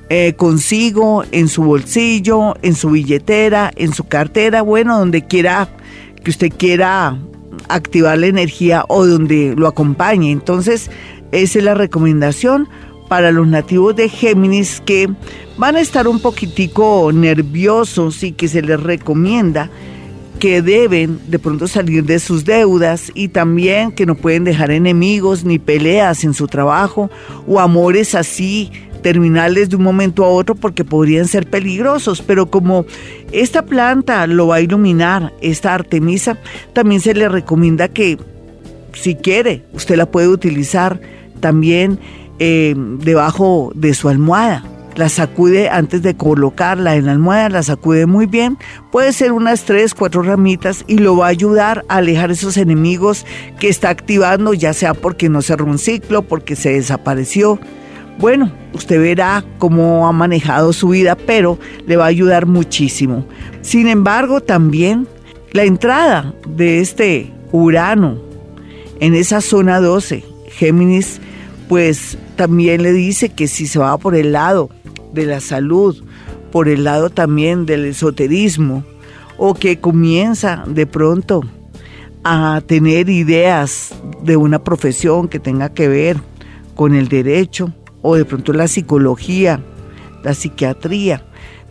Eh, 0.08 0.34
consigo, 0.36 1.24
en 1.32 1.48
su 1.48 1.62
bolsillo, 1.62 2.54
en 2.60 2.74
su 2.74 2.90
billetera, 2.90 3.70
en 3.76 3.94
su 3.94 4.04
cartera, 4.04 4.60
bueno, 4.60 4.98
donde 4.98 5.26
quiera 5.26 5.68
que 6.22 6.30
usted 6.30 6.52
quiera 6.54 7.18
activar 7.68 8.18
la 8.18 8.26
energía 8.26 8.84
o 8.88 9.06
donde 9.06 9.54
lo 9.56 9.66
acompañe. 9.66 10.30
Entonces, 10.30 10.90
esa 11.32 11.58
es 11.58 11.64
la 11.64 11.74
recomendación 11.74 12.68
para 13.08 13.30
los 13.30 13.46
nativos 13.46 13.94
de 13.96 14.08
Géminis 14.08 14.80
que 14.84 15.08
van 15.58 15.76
a 15.76 15.80
estar 15.80 16.08
un 16.08 16.20
poquitico 16.20 17.10
nerviosos 17.12 18.22
y 18.22 18.32
que 18.32 18.48
se 18.48 18.62
les 18.62 18.80
recomienda 18.80 19.70
que 20.38 20.60
deben 20.60 21.20
de 21.28 21.38
pronto 21.38 21.68
salir 21.68 22.04
de 22.04 22.18
sus 22.18 22.44
deudas 22.44 23.12
y 23.14 23.28
también 23.28 23.92
que 23.92 24.06
no 24.06 24.14
pueden 24.14 24.44
dejar 24.44 24.70
enemigos 24.70 25.44
ni 25.44 25.58
peleas 25.58 26.24
en 26.24 26.34
su 26.34 26.48
trabajo 26.48 27.10
o 27.46 27.60
amores 27.60 28.14
así 28.14 28.72
terminales 29.02 29.68
de 29.68 29.76
un 29.76 29.82
momento 29.82 30.24
a 30.24 30.28
otro 30.28 30.54
porque 30.54 30.84
podrían 30.84 31.26
ser 31.26 31.48
peligrosos, 31.48 32.22
pero 32.22 32.46
como 32.46 32.86
esta 33.32 33.62
planta 33.62 34.26
lo 34.26 34.46
va 34.46 34.56
a 34.56 34.60
iluminar, 34.60 35.32
esta 35.40 35.74
Artemisa, 35.74 36.38
también 36.72 37.00
se 37.00 37.14
le 37.14 37.28
recomienda 37.28 37.88
que 37.88 38.18
si 38.94 39.14
quiere, 39.14 39.64
usted 39.72 39.96
la 39.96 40.06
puede 40.06 40.28
utilizar 40.28 41.00
también 41.40 41.98
eh, 42.38 42.74
debajo 42.76 43.72
de 43.74 43.94
su 43.94 44.08
almohada. 44.08 44.64
La 44.94 45.08
sacude 45.08 45.70
antes 45.70 46.02
de 46.02 46.14
colocarla 46.14 46.96
en 46.96 47.06
la 47.06 47.12
almohada, 47.12 47.48
la 47.48 47.62
sacude 47.62 48.04
muy 48.04 48.26
bien. 48.26 48.58
Puede 48.90 49.14
ser 49.14 49.32
unas 49.32 49.64
tres, 49.64 49.94
cuatro 49.94 50.22
ramitas 50.22 50.84
y 50.86 50.98
lo 50.98 51.16
va 51.16 51.26
a 51.26 51.30
ayudar 51.30 51.84
a 51.88 51.96
alejar 51.96 52.30
esos 52.30 52.58
enemigos 52.58 53.24
que 53.58 53.68
está 53.68 53.88
activando, 53.88 54.52
ya 54.52 54.74
sea 54.74 54.92
porque 54.92 55.30
no 55.30 55.40
cerró 55.40 55.64
un 55.64 55.78
ciclo, 55.78 56.22
porque 56.22 56.56
se 56.56 56.74
desapareció 56.74 57.58
bueno, 58.18 58.52
usted 58.72 59.00
verá 59.00 59.44
cómo 59.58 60.06
ha 60.06 60.12
manejado 60.12 60.72
su 60.72 60.88
vida, 60.88 61.16
pero 61.16 61.58
le 61.86 61.96
va 61.96 62.04
a 62.04 62.08
ayudar 62.08 62.46
muchísimo. 62.46 63.26
Sin 63.62 63.88
embargo, 63.88 64.40
también 64.40 65.06
la 65.52 65.64
entrada 65.64 66.34
de 66.48 66.80
este 66.80 67.32
Urano 67.52 68.18
en 69.00 69.14
esa 69.14 69.40
zona 69.40 69.80
12, 69.80 70.24
Géminis, 70.48 71.20
pues 71.68 72.16
también 72.36 72.82
le 72.82 72.92
dice 72.92 73.30
que 73.30 73.48
si 73.48 73.66
se 73.66 73.78
va 73.78 73.96
por 73.98 74.14
el 74.14 74.32
lado 74.32 74.70
de 75.12 75.26
la 75.26 75.40
salud, 75.40 76.02
por 76.50 76.68
el 76.68 76.84
lado 76.84 77.10
también 77.10 77.66
del 77.66 77.84
esoterismo, 77.86 78.84
o 79.38 79.54
que 79.54 79.80
comienza 79.80 80.64
de 80.66 80.86
pronto 80.86 81.42
a 82.24 82.62
tener 82.66 83.08
ideas 83.08 83.94
de 84.22 84.36
una 84.36 84.62
profesión 84.62 85.28
que 85.28 85.40
tenga 85.40 85.70
que 85.74 85.88
ver 85.88 86.18
con 86.74 86.94
el 86.94 87.08
derecho, 87.08 87.72
o 88.02 88.16
de 88.16 88.24
pronto 88.24 88.52
la 88.52 88.68
psicología, 88.68 89.60
la 90.22 90.34
psiquiatría, 90.34 91.24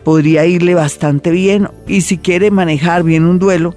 podría 0.04 0.46
irle 0.46 0.74
bastante 0.74 1.30
bien. 1.30 1.68
Y 1.86 2.00
si 2.00 2.18
quiere 2.18 2.50
manejar 2.50 3.04
bien 3.04 3.24
un 3.24 3.38
duelo, 3.38 3.74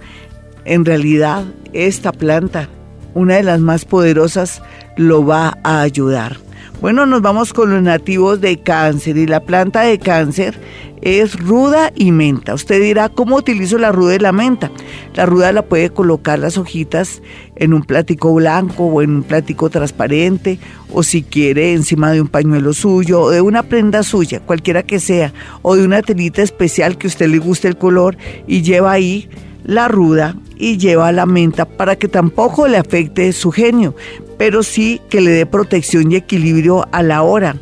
en 0.64 0.86
realidad 0.86 1.46
esta 1.74 2.12
planta, 2.12 2.70
una 3.14 3.36
de 3.36 3.44
las 3.44 3.60
más 3.60 3.86
poderosas, 3.86 4.62
lo 4.98 5.26
va 5.26 5.58
a 5.64 5.82
ayudar. 5.82 6.45
Bueno, 6.86 7.08
nos 7.08 7.24
vamos 7.24 7.52
con 7.52 7.72
los 7.72 7.82
nativos 7.82 8.42
de 8.42 8.60
cáncer 8.60 9.18
y 9.18 9.26
la 9.26 9.40
planta 9.40 9.82
de 9.82 9.98
cáncer 9.98 10.56
es 11.02 11.34
ruda 11.40 11.92
y 11.96 12.12
menta. 12.12 12.54
Usted 12.54 12.80
dirá, 12.80 13.10
¿cómo 13.10 13.38
utilizo 13.38 13.80
la 13.80 13.92
ruda 13.92 14.14
y 14.14 14.20
la 14.20 14.32
menta? 14.32 14.70
La 15.16 15.26
ruda 15.26 15.52
la 15.52 15.64
puede 15.64 15.90
colocar 15.90 16.38
las 16.38 16.60
hojitas 16.60 17.24
en 17.56 17.74
un 17.74 17.82
plático 17.82 18.32
blanco 18.36 18.86
o 18.86 19.02
en 19.02 19.16
un 19.16 19.24
plático 19.24 19.72
transparente 19.72 20.60
o 20.94 21.02
si 21.02 21.24
quiere 21.24 21.74
encima 21.74 22.12
de 22.12 22.22
un 22.22 22.28
pañuelo 22.28 22.72
suyo 22.72 23.20
o 23.20 23.32
de 23.32 23.42
una 23.42 23.64
prenda 23.64 24.04
suya, 24.04 24.40
cualquiera 24.42 24.84
que 24.84 25.00
sea, 25.00 25.34
o 25.64 25.76
de 25.76 25.86
una 25.86 26.04
telita 26.04 26.44
especial 26.44 27.00
que 27.00 27.08
a 27.08 27.10
usted 27.10 27.30
le 27.30 27.40
guste 27.40 27.68
el 27.68 27.80
color 27.80 28.16
y 28.46 28.62
lleva 28.62 28.92
ahí 28.92 29.28
la 29.64 29.88
ruda 29.88 30.36
y 30.56 30.78
lleva 30.78 31.12
la 31.12 31.26
menta 31.26 31.66
para 31.66 31.96
que 31.96 32.08
tampoco 32.08 32.68
le 32.68 32.78
afecte 32.78 33.34
su 33.34 33.52
genio, 33.52 33.96
pero 34.38 34.64
sí 34.64 35.02
que 35.10 35.22
le 35.22 35.32
dé 35.32 35.46
protección 35.46 36.12
y 36.12 36.16
equilibrio 36.16 36.88
a 36.92 37.04
la 37.04 37.22
hora 37.22 37.56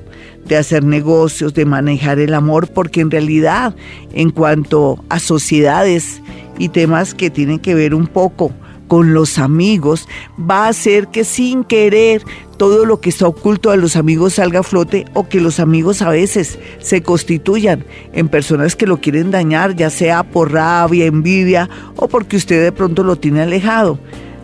de 0.45 0.57
hacer 0.57 0.83
negocios, 0.83 1.53
de 1.53 1.65
manejar 1.65 2.19
el 2.19 2.33
amor, 2.33 2.67
porque 2.67 3.01
en 3.01 3.11
realidad 3.11 3.75
en 4.13 4.29
cuanto 4.29 5.03
a 5.09 5.19
sociedades 5.19 6.21
y 6.57 6.69
temas 6.69 7.13
que 7.13 7.29
tienen 7.29 7.59
que 7.59 7.75
ver 7.75 7.95
un 7.95 8.07
poco 8.07 8.51
con 8.87 9.13
los 9.13 9.39
amigos, 9.39 10.07
va 10.39 10.65
a 10.65 10.69
hacer 10.69 11.07
que 11.07 11.23
sin 11.23 11.63
querer 11.63 12.21
todo 12.57 12.85
lo 12.85 13.01
que 13.01 13.09
está 13.09 13.27
oculto 13.27 13.71
a 13.71 13.75
los 13.75 13.95
amigos 13.95 14.35
salga 14.35 14.59
a 14.59 14.63
flote 14.63 15.05
o 15.13 15.27
que 15.27 15.41
los 15.41 15.59
amigos 15.59 16.01
a 16.01 16.09
veces 16.09 16.59
se 16.79 17.01
constituyan 17.01 17.85
en 18.13 18.27
personas 18.27 18.75
que 18.75 18.85
lo 18.85 19.01
quieren 19.01 19.31
dañar, 19.31 19.75
ya 19.75 19.89
sea 19.89 20.23
por 20.23 20.51
rabia, 20.51 21.05
envidia 21.05 21.69
o 21.95 22.07
porque 22.07 22.37
usted 22.37 22.63
de 22.63 22.71
pronto 22.71 23.03
lo 23.03 23.15
tiene 23.15 23.41
alejado. 23.41 23.97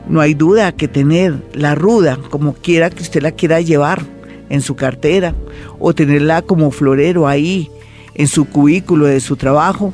No 0.09 0.19
hay 0.19 0.33
duda 0.33 0.71
que 0.73 0.87
tener 0.87 1.41
la 1.53 1.75
ruda, 1.75 2.17
como 2.29 2.53
quiera 2.53 2.89
que 2.89 3.03
usted 3.03 3.21
la 3.21 3.31
quiera 3.31 3.61
llevar, 3.61 4.03
en 4.49 4.61
su 4.61 4.75
cartera 4.75 5.35
o 5.79 5.93
tenerla 5.93 6.41
como 6.41 6.71
florero 6.71 7.27
ahí 7.27 7.69
en 8.15 8.27
su 8.27 8.45
cubículo 8.45 9.05
de 9.05 9.21
su 9.21 9.37
trabajo, 9.37 9.93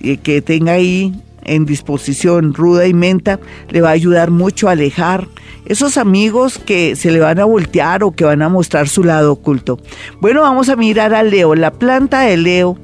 y 0.00 0.16
que 0.16 0.42
tenga 0.42 0.72
ahí 0.72 1.14
en 1.44 1.66
disposición 1.66 2.54
ruda 2.54 2.86
y 2.86 2.94
menta, 2.94 3.38
le 3.68 3.80
va 3.80 3.90
a 3.90 3.92
ayudar 3.92 4.30
mucho 4.30 4.68
a 4.68 4.72
alejar 4.72 5.28
esos 5.66 5.96
amigos 5.98 6.58
que 6.58 6.96
se 6.96 7.12
le 7.12 7.20
van 7.20 7.38
a 7.38 7.44
voltear 7.44 8.02
o 8.02 8.10
que 8.10 8.24
van 8.24 8.42
a 8.42 8.48
mostrar 8.48 8.88
su 8.88 9.04
lado 9.04 9.32
oculto. 9.32 9.78
Bueno, 10.20 10.40
vamos 10.40 10.68
a 10.68 10.76
mirar 10.76 11.14
a 11.14 11.22
Leo. 11.22 11.54
La 11.54 11.70
planta 11.70 12.22
de 12.22 12.36
Leo 12.36 12.76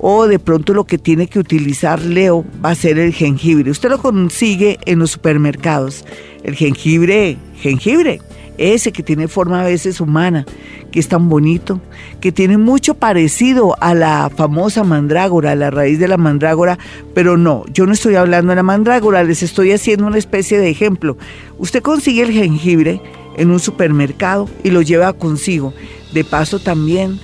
o 0.00 0.26
de 0.26 0.38
pronto 0.38 0.74
lo 0.74 0.84
que 0.84 0.98
tiene 0.98 1.26
que 1.26 1.38
utilizar 1.38 2.00
Leo 2.00 2.44
va 2.64 2.70
a 2.70 2.74
ser 2.74 2.98
el 2.98 3.12
jengibre. 3.12 3.70
Usted 3.70 3.90
lo 3.90 3.98
consigue 3.98 4.78
en 4.86 4.98
los 4.98 5.10
supermercados. 5.10 6.04
El 6.42 6.54
jengibre, 6.54 7.36
jengibre 7.56 8.20
ese 8.60 8.92
que 8.92 9.02
tiene 9.02 9.26
forma 9.26 9.62
a 9.62 9.64
veces 9.64 10.00
humana, 10.00 10.44
que 10.92 11.00
es 11.00 11.08
tan 11.08 11.30
bonito, 11.30 11.80
que 12.20 12.30
tiene 12.30 12.58
mucho 12.58 12.94
parecido 12.94 13.74
a 13.80 13.94
la 13.94 14.30
famosa 14.34 14.84
mandrágora, 14.84 15.52
a 15.52 15.56
la 15.56 15.70
raíz 15.70 15.98
de 15.98 16.08
la 16.08 16.18
mandrágora, 16.18 16.78
pero 17.14 17.38
no, 17.38 17.64
yo 17.72 17.86
no 17.86 17.92
estoy 17.92 18.16
hablando 18.16 18.50
de 18.50 18.56
la 18.56 18.62
mandrágora, 18.62 19.24
les 19.24 19.42
estoy 19.42 19.72
haciendo 19.72 20.06
una 20.06 20.18
especie 20.18 20.58
de 20.58 20.68
ejemplo. 20.68 21.16
Usted 21.58 21.82
consigue 21.82 22.22
el 22.22 22.32
jengibre 22.32 23.00
en 23.38 23.50
un 23.50 23.60
supermercado 23.60 24.48
y 24.62 24.70
lo 24.70 24.82
lleva 24.82 25.14
consigo. 25.14 25.72
De 26.12 26.22
paso 26.22 26.58
también, 26.58 27.18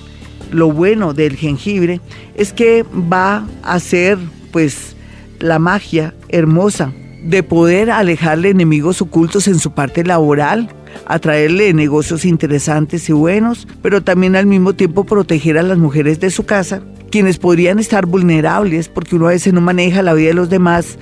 lo 0.51 0.71
bueno 0.71 1.13
del 1.13 1.35
jengibre 1.35 2.01
es 2.35 2.53
que 2.53 2.83
va 2.83 3.47
a 3.63 3.73
hacer 3.73 4.17
pues 4.51 4.95
la 5.39 5.59
magia 5.59 6.13
hermosa 6.29 6.93
de 7.23 7.43
poder 7.43 7.91
alejarle 7.91 8.49
enemigos 8.49 9.01
ocultos 9.01 9.47
en 9.47 9.59
su 9.59 9.71
parte 9.71 10.03
laboral, 10.03 10.69
atraerle 11.05 11.73
negocios 11.73 12.25
interesantes 12.25 13.09
y 13.09 13.13
buenos, 13.13 13.67
pero 13.81 14.01
también 14.01 14.35
al 14.35 14.45
mismo 14.45 14.73
tiempo 14.73 15.03
proteger 15.03 15.57
a 15.57 15.63
las 15.63 15.77
mujeres 15.77 16.19
de 16.19 16.29
su 16.29 16.45
casa, 16.45 16.81
quienes 17.11 17.37
podrían 17.37 17.79
estar 17.79 18.05
vulnerables 18.05 18.87
porque 18.87 19.15
uno 19.15 19.27
a 19.27 19.31
veces 19.31 19.53
no 19.53 19.61
maneja 19.61 20.01
la 20.01 20.13
vida 20.13 20.29
de 20.29 20.33
los 20.35 20.49
demás 20.49 20.97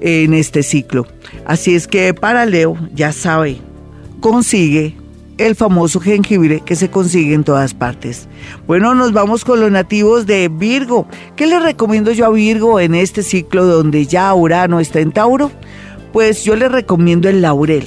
en 0.00 0.34
este 0.34 0.62
ciclo. 0.62 1.06
Así 1.46 1.74
es 1.74 1.86
que 1.86 2.14
para 2.14 2.46
Leo, 2.46 2.76
ya 2.94 3.12
sabe, 3.12 3.58
consigue 4.20 4.94
el 5.38 5.54
famoso 5.54 6.00
jengibre 6.00 6.60
que 6.60 6.76
se 6.76 6.90
consigue 6.90 7.34
en 7.34 7.44
todas 7.44 7.74
partes. 7.74 8.28
Bueno, 8.66 8.94
nos 8.94 9.12
vamos 9.12 9.44
con 9.44 9.60
los 9.60 9.70
nativos 9.70 10.26
de 10.26 10.48
Virgo. 10.48 11.06
¿Qué 11.36 11.46
le 11.46 11.58
recomiendo 11.60 12.12
yo 12.12 12.26
a 12.26 12.30
Virgo 12.30 12.80
en 12.80 12.94
este 12.94 13.22
ciclo 13.22 13.64
donde 13.66 14.06
ya 14.06 14.34
Urano 14.34 14.80
está 14.80 15.00
en 15.00 15.12
Tauro? 15.12 15.50
Pues 16.12 16.44
yo 16.44 16.54
le 16.56 16.68
recomiendo 16.68 17.28
el 17.28 17.42
laurel. 17.42 17.86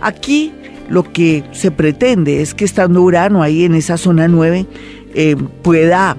Aquí 0.00 0.52
lo 0.88 1.10
que 1.12 1.44
se 1.52 1.70
pretende 1.70 2.42
es 2.42 2.54
que 2.54 2.64
estando 2.64 3.02
Urano 3.02 3.42
ahí 3.42 3.64
en 3.64 3.74
esa 3.74 3.96
zona 3.96 4.28
9, 4.28 4.66
eh, 5.14 5.36
pueda 5.62 6.16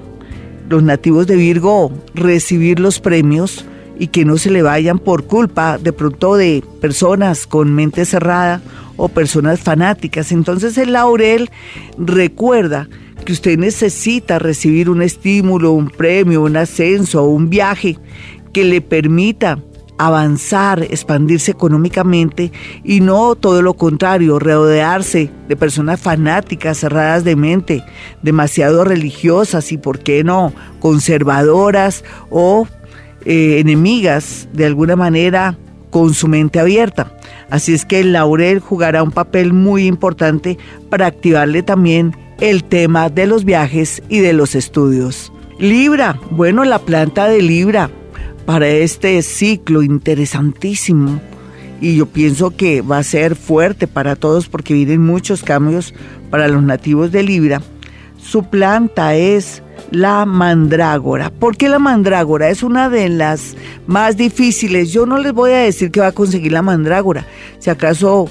los 0.70 0.82
nativos 0.82 1.28
de 1.28 1.36
Virgo 1.36 1.92
recibir 2.16 2.80
los 2.80 3.00
premios 3.00 3.66
y 4.00 4.08
que 4.08 4.26
no 4.26 4.38
se 4.38 4.50
le 4.50 4.62
vayan 4.62 5.00
por 5.00 5.26
culpa 5.26 5.78
de 5.78 5.94
pronto 5.94 6.36
de 6.36 6.64
personas 6.82 7.48
con 7.48 7.74
mente 7.74 8.06
cerrada 8.06 8.62
o 8.98 9.10
personas 9.10 9.60
fanáticas. 9.60 10.32
Entonces 10.32 10.78
el 10.78 10.94
laurel 10.94 11.50
recuerda 11.98 12.88
que 13.26 13.34
usted 13.34 13.58
necesita 13.58 14.40
recibir 14.40 14.90
un 14.90 15.02
estímulo, 15.02 15.72
un 15.72 15.90
premio, 15.90 16.44
un 16.44 16.58
ascenso 16.58 17.24
o 17.24 17.28
un 17.28 17.50
viaje 17.50 17.98
que 18.54 18.64
le 18.64 18.82
permita 18.82 19.60
avanzar, 19.98 20.84
expandirse 20.84 21.52
económicamente 21.52 22.52
y 22.84 23.00
no 23.00 23.36
todo 23.36 23.62
lo 23.62 23.76
contrario, 23.76 24.40
rodearse 24.40 25.30
de 25.48 25.56
personas 25.56 26.02
fanáticas, 26.02 26.80
cerradas 26.80 27.24
de 27.24 27.36
mente, 27.36 27.84
demasiado 28.22 28.84
religiosas 28.84 29.72
y, 29.72 29.78
¿por 29.78 30.00
qué 30.00 30.24
no?, 30.24 30.54
conservadoras 30.80 32.04
o 32.30 32.68
eh, 33.26 33.60
enemigas 33.60 34.50
de 34.54 34.66
alguna 34.66 34.96
manera 34.96 35.58
con 35.90 36.14
su 36.14 36.28
mente 36.28 36.60
abierta. 36.60 37.15
Así 37.50 37.74
es 37.74 37.86
que 37.86 38.00
el 38.00 38.14
laurel 38.14 38.60
jugará 38.60 39.04
un 39.04 39.12
papel 39.12 39.54
muy 39.54 39.86
importante 39.86 40.58
para 40.90 41.08
activarle 41.08 41.64
también 41.64 42.16
el 42.40 42.64
tema 42.64 43.10
de 43.10 43.28
los 43.28 43.46
viajes 43.46 44.02
y 44.10 44.20
de 44.20 44.34
los 44.34 44.56
estudios. 44.56 45.32
Libra, 45.60 46.20
bueno, 46.32 46.66
la 46.66 46.80
planta 46.80 47.28
de 47.28 47.42
Libra 47.42 47.90
para 48.46 48.68
este 48.68 49.22
ciclo 49.22 49.82
interesantísimo 49.82 51.22
y 51.82 51.98
yo 51.98 52.06
pienso 52.06 52.52
que 52.52 52.82
va 52.82 52.98
a 52.98 53.04
ser 53.04 53.36
fuerte 53.36 53.88
para 53.88 54.16
todos 54.16 54.48
porque 54.48 54.74
vienen 54.74 55.02
muchos 55.02 55.44
cambios 55.44 55.94
para 56.30 56.48
los 56.48 56.64
nativos 56.64 57.12
de 57.12 57.24
Libra. 57.24 57.62
Su 58.28 58.44
planta 58.44 59.16
es 59.16 59.62
la 59.92 60.26
mandrágora. 60.26 61.30
¿Por 61.30 61.58
qué 61.58 61.70
la 61.70 61.80
mandrágora? 61.80 62.50
Es 62.50 62.64
una 62.64 62.90
de 62.90 63.10
las 63.10 63.56
más 63.88 64.18
difíciles. 64.18 64.92
Yo 64.92 65.06
no 65.06 65.18
les 65.18 65.34
voy 65.34 65.52
a 65.52 65.60
decir 65.60 65.92
que 65.92 66.00
va 66.00 66.08
a 66.08 66.12
conseguir 66.12 66.52
la 66.52 66.62
mandrágora. 66.62 67.26
Si 67.60 67.70
acaso 67.70 68.30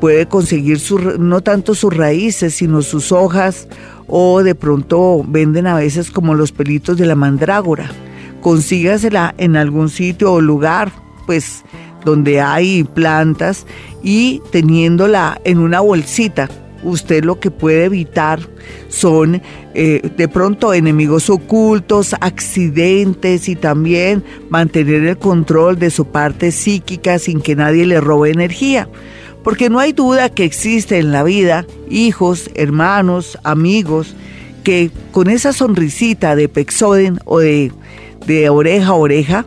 puede 0.00 0.26
conseguir 0.26 0.78
no 1.18 1.40
tanto 1.40 1.74
sus 1.74 1.94
raíces, 1.94 2.54
sino 2.54 2.82
sus 2.82 3.12
hojas 3.12 3.68
o 4.06 4.42
de 4.42 4.54
pronto 4.54 5.24
venden 5.26 5.66
a 5.66 5.76
veces 5.76 6.10
como 6.10 6.34
los 6.34 6.52
pelitos 6.52 6.96
de 6.96 7.06
la 7.06 7.14
mandrágora 7.14 7.90
consígasela 8.44 9.34
en 9.38 9.56
algún 9.56 9.88
sitio 9.88 10.34
o 10.34 10.40
lugar, 10.42 10.92
pues 11.24 11.64
donde 12.04 12.42
hay 12.42 12.84
plantas 12.84 13.66
y 14.02 14.42
teniéndola 14.52 15.40
en 15.44 15.58
una 15.58 15.80
bolsita. 15.80 16.50
Usted 16.84 17.24
lo 17.24 17.40
que 17.40 17.50
puede 17.50 17.84
evitar 17.84 18.40
son 18.88 19.42
eh, 19.74 20.10
de 20.16 20.28
pronto 20.28 20.72
enemigos 20.72 21.30
ocultos, 21.30 22.14
accidentes 22.20 23.48
y 23.48 23.56
también 23.56 24.22
mantener 24.50 25.04
el 25.04 25.18
control 25.18 25.78
de 25.78 25.90
su 25.90 26.06
parte 26.06 26.52
psíquica 26.52 27.18
sin 27.18 27.40
que 27.40 27.56
nadie 27.56 27.86
le 27.86 28.00
robe 28.00 28.30
energía. 28.30 28.88
Porque 29.42 29.68
no 29.68 29.78
hay 29.78 29.92
duda 29.92 30.28
que 30.28 30.44
existe 30.44 30.98
en 30.98 31.10
la 31.10 31.22
vida 31.22 31.66
hijos, 31.90 32.50
hermanos, 32.54 33.38
amigos, 33.44 34.14
que 34.62 34.90
con 35.12 35.28
esa 35.28 35.52
sonrisita 35.52 36.36
de 36.36 36.48
Pexoden 36.48 37.18
o 37.24 37.40
de 37.40 37.70
de 38.26 38.48
oreja 38.48 38.88
a 38.88 38.94
oreja 38.94 39.46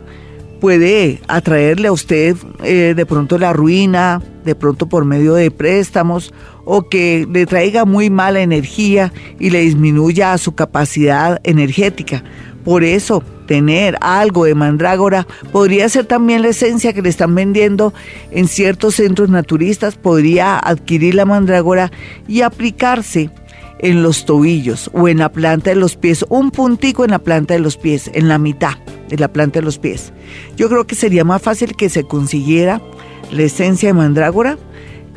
puede 0.60 1.20
atraerle 1.28 1.88
a 1.88 1.92
usted 1.92 2.36
eh, 2.64 2.94
de 2.96 3.06
pronto 3.06 3.38
la 3.38 3.52
ruina, 3.52 4.20
de 4.44 4.54
pronto 4.54 4.88
por 4.88 5.04
medio 5.04 5.34
de 5.34 5.50
préstamos, 5.50 6.32
o 6.70 6.82
que 6.82 7.26
le 7.32 7.46
traiga 7.46 7.86
muy 7.86 8.10
mala 8.10 8.40
energía 8.40 9.10
y 9.40 9.48
le 9.48 9.62
disminuya 9.62 10.36
su 10.36 10.54
capacidad 10.54 11.40
energética. 11.42 12.22
Por 12.62 12.84
eso, 12.84 13.24
tener 13.46 13.96
algo 14.02 14.44
de 14.44 14.54
mandrágora 14.54 15.26
podría 15.50 15.88
ser 15.88 16.04
también 16.04 16.42
la 16.42 16.48
esencia 16.48 16.92
que 16.92 17.00
le 17.00 17.08
están 17.08 17.34
vendiendo 17.34 17.94
en 18.30 18.48
ciertos 18.48 18.96
centros 18.96 19.30
naturistas, 19.30 19.96
podría 19.96 20.58
adquirir 20.58 21.14
la 21.14 21.24
mandrágora 21.24 21.90
y 22.28 22.42
aplicarse 22.42 23.30
en 23.78 24.02
los 24.02 24.26
tobillos 24.26 24.90
o 24.92 25.08
en 25.08 25.18
la 25.18 25.32
planta 25.32 25.70
de 25.70 25.76
los 25.76 25.96
pies, 25.96 26.26
un 26.28 26.50
puntico 26.50 27.02
en 27.02 27.12
la 27.12 27.20
planta 27.20 27.54
de 27.54 27.60
los 27.60 27.78
pies, 27.78 28.10
en 28.12 28.28
la 28.28 28.36
mitad 28.36 28.76
de 29.08 29.16
la 29.16 29.28
planta 29.28 29.60
de 29.60 29.64
los 29.64 29.78
pies. 29.78 30.12
Yo 30.58 30.68
creo 30.68 30.86
que 30.86 30.94
sería 30.94 31.24
más 31.24 31.40
fácil 31.40 31.74
que 31.76 31.88
se 31.88 32.04
consiguiera 32.04 32.82
la 33.30 33.44
esencia 33.44 33.88
de 33.88 33.94
mandrágora 33.94 34.58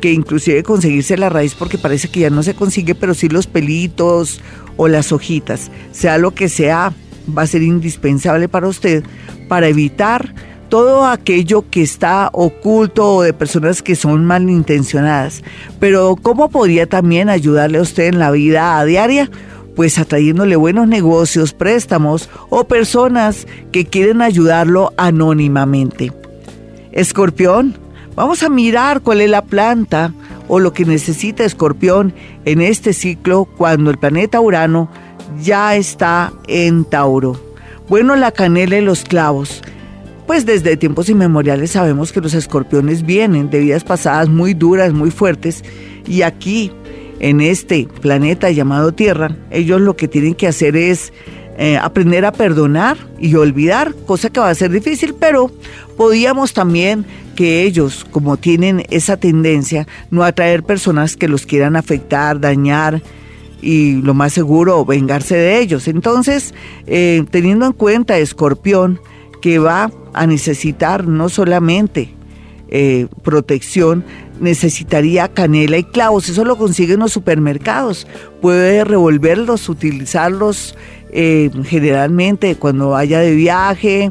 que 0.02 0.12
inclusive 0.12 0.64
conseguirse 0.64 1.16
la 1.16 1.28
raíz 1.30 1.54
porque 1.54 1.78
parece 1.78 2.08
que 2.08 2.20
ya 2.20 2.28
no 2.28 2.42
se 2.42 2.54
consigue, 2.54 2.96
pero 2.96 3.14
sí 3.14 3.28
los 3.28 3.46
pelitos 3.46 4.40
o 4.76 4.88
las 4.88 5.12
hojitas, 5.12 5.70
sea 5.92 6.18
lo 6.18 6.34
que 6.34 6.48
sea, 6.48 6.92
va 7.26 7.42
a 7.42 7.46
ser 7.46 7.62
indispensable 7.62 8.48
para 8.48 8.66
usted 8.66 9.04
para 9.48 9.68
evitar 9.68 10.34
todo 10.68 11.06
aquello 11.06 11.64
que 11.70 11.82
está 11.82 12.30
oculto 12.32 13.14
o 13.14 13.22
de 13.22 13.32
personas 13.32 13.80
que 13.80 13.94
son 13.94 14.24
malintencionadas. 14.24 15.42
Pero 15.78 16.16
¿cómo 16.20 16.48
podría 16.48 16.88
también 16.88 17.28
ayudarle 17.28 17.78
a 17.78 17.82
usted 17.82 18.08
en 18.08 18.18
la 18.18 18.30
vida 18.30 18.84
diaria? 18.84 19.30
Pues 19.76 19.98
atrayéndole 19.98 20.56
buenos 20.56 20.88
negocios, 20.88 21.52
préstamos 21.52 22.28
o 22.48 22.64
personas 22.64 23.46
que 23.70 23.84
quieren 23.84 24.20
ayudarlo 24.20 24.92
anónimamente. 24.96 26.12
Escorpión, 26.90 27.76
vamos 28.14 28.42
a 28.42 28.48
mirar 28.48 29.00
cuál 29.00 29.20
es 29.20 29.30
la 29.30 29.42
planta 29.42 30.12
o 30.48 30.60
lo 30.60 30.72
que 30.72 30.84
necesita 30.84 31.44
Escorpión 31.44 32.14
en 32.44 32.60
este 32.60 32.92
ciclo 32.92 33.44
cuando 33.44 33.90
el 33.90 33.98
planeta 33.98 34.40
Urano 34.40 34.90
ya 35.42 35.76
está 35.76 36.32
en 36.46 36.84
Tauro. 36.84 37.40
Bueno, 37.88 38.16
la 38.16 38.32
canela 38.32 38.78
y 38.78 38.82
los 38.82 39.04
clavos. 39.04 39.62
Pues 40.26 40.46
desde 40.46 40.76
tiempos 40.76 41.08
inmemoriales 41.08 41.72
sabemos 41.72 42.12
que 42.12 42.20
los 42.20 42.34
escorpiones 42.34 43.04
vienen 43.04 43.50
de 43.50 43.60
vidas 43.60 43.84
pasadas 43.84 44.28
muy 44.28 44.54
duras, 44.54 44.92
muy 44.92 45.10
fuertes, 45.10 45.64
y 46.06 46.22
aquí, 46.22 46.72
en 47.20 47.40
este 47.40 47.88
planeta 48.00 48.50
llamado 48.50 48.92
Tierra, 48.92 49.36
ellos 49.50 49.80
lo 49.80 49.96
que 49.96 50.08
tienen 50.08 50.34
que 50.34 50.48
hacer 50.48 50.76
es 50.76 51.12
eh, 51.58 51.76
aprender 51.76 52.24
a 52.24 52.32
perdonar 52.32 52.96
y 53.18 53.34
olvidar, 53.34 53.94
cosa 54.06 54.30
que 54.30 54.40
va 54.40 54.48
a 54.48 54.54
ser 54.54 54.70
difícil, 54.70 55.14
pero 55.14 55.50
podíamos 56.02 56.52
también 56.52 57.06
que 57.36 57.62
ellos, 57.62 58.04
como 58.10 58.36
tienen 58.36 58.82
esa 58.90 59.16
tendencia, 59.16 59.86
no 60.10 60.24
atraer 60.24 60.64
personas 60.64 61.16
que 61.16 61.28
los 61.28 61.46
quieran 61.46 61.76
afectar, 61.76 62.40
dañar, 62.40 63.00
y 63.60 64.02
lo 64.02 64.12
más 64.12 64.32
seguro, 64.32 64.84
vengarse 64.84 65.36
de 65.36 65.60
ellos. 65.60 65.86
Entonces, 65.86 66.54
eh, 66.88 67.24
teniendo 67.30 67.66
en 67.66 67.72
cuenta 67.72 68.18
Escorpión, 68.18 68.98
que 69.40 69.60
va 69.60 69.92
a 70.12 70.26
necesitar 70.26 71.06
no 71.06 71.28
solamente 71.28 72.12
eh, 72.68 73.06
protección, 73.22 74.04
necesitaría 74.40 75.28
canela 75.28 75.78
y 75.78 75.84
clavos. 75.84 76.28
Eso 76.28 76.44
lo 76.44 76.58
consigue 76.58 76.94
en 76.94 77.00
los 77.00 77.12
supermercados. 77.12 78.08
Puede 78.40 78.82
revolverlos, 78.82 79.68
utilizarlos 79.68 80.74
eh, 81.12 81.48
generalmente 81.62 82.56
cuando 82.56 82.90
vaya 82.90 83.20
de 83.20 83.36
viaje 83.36 84.10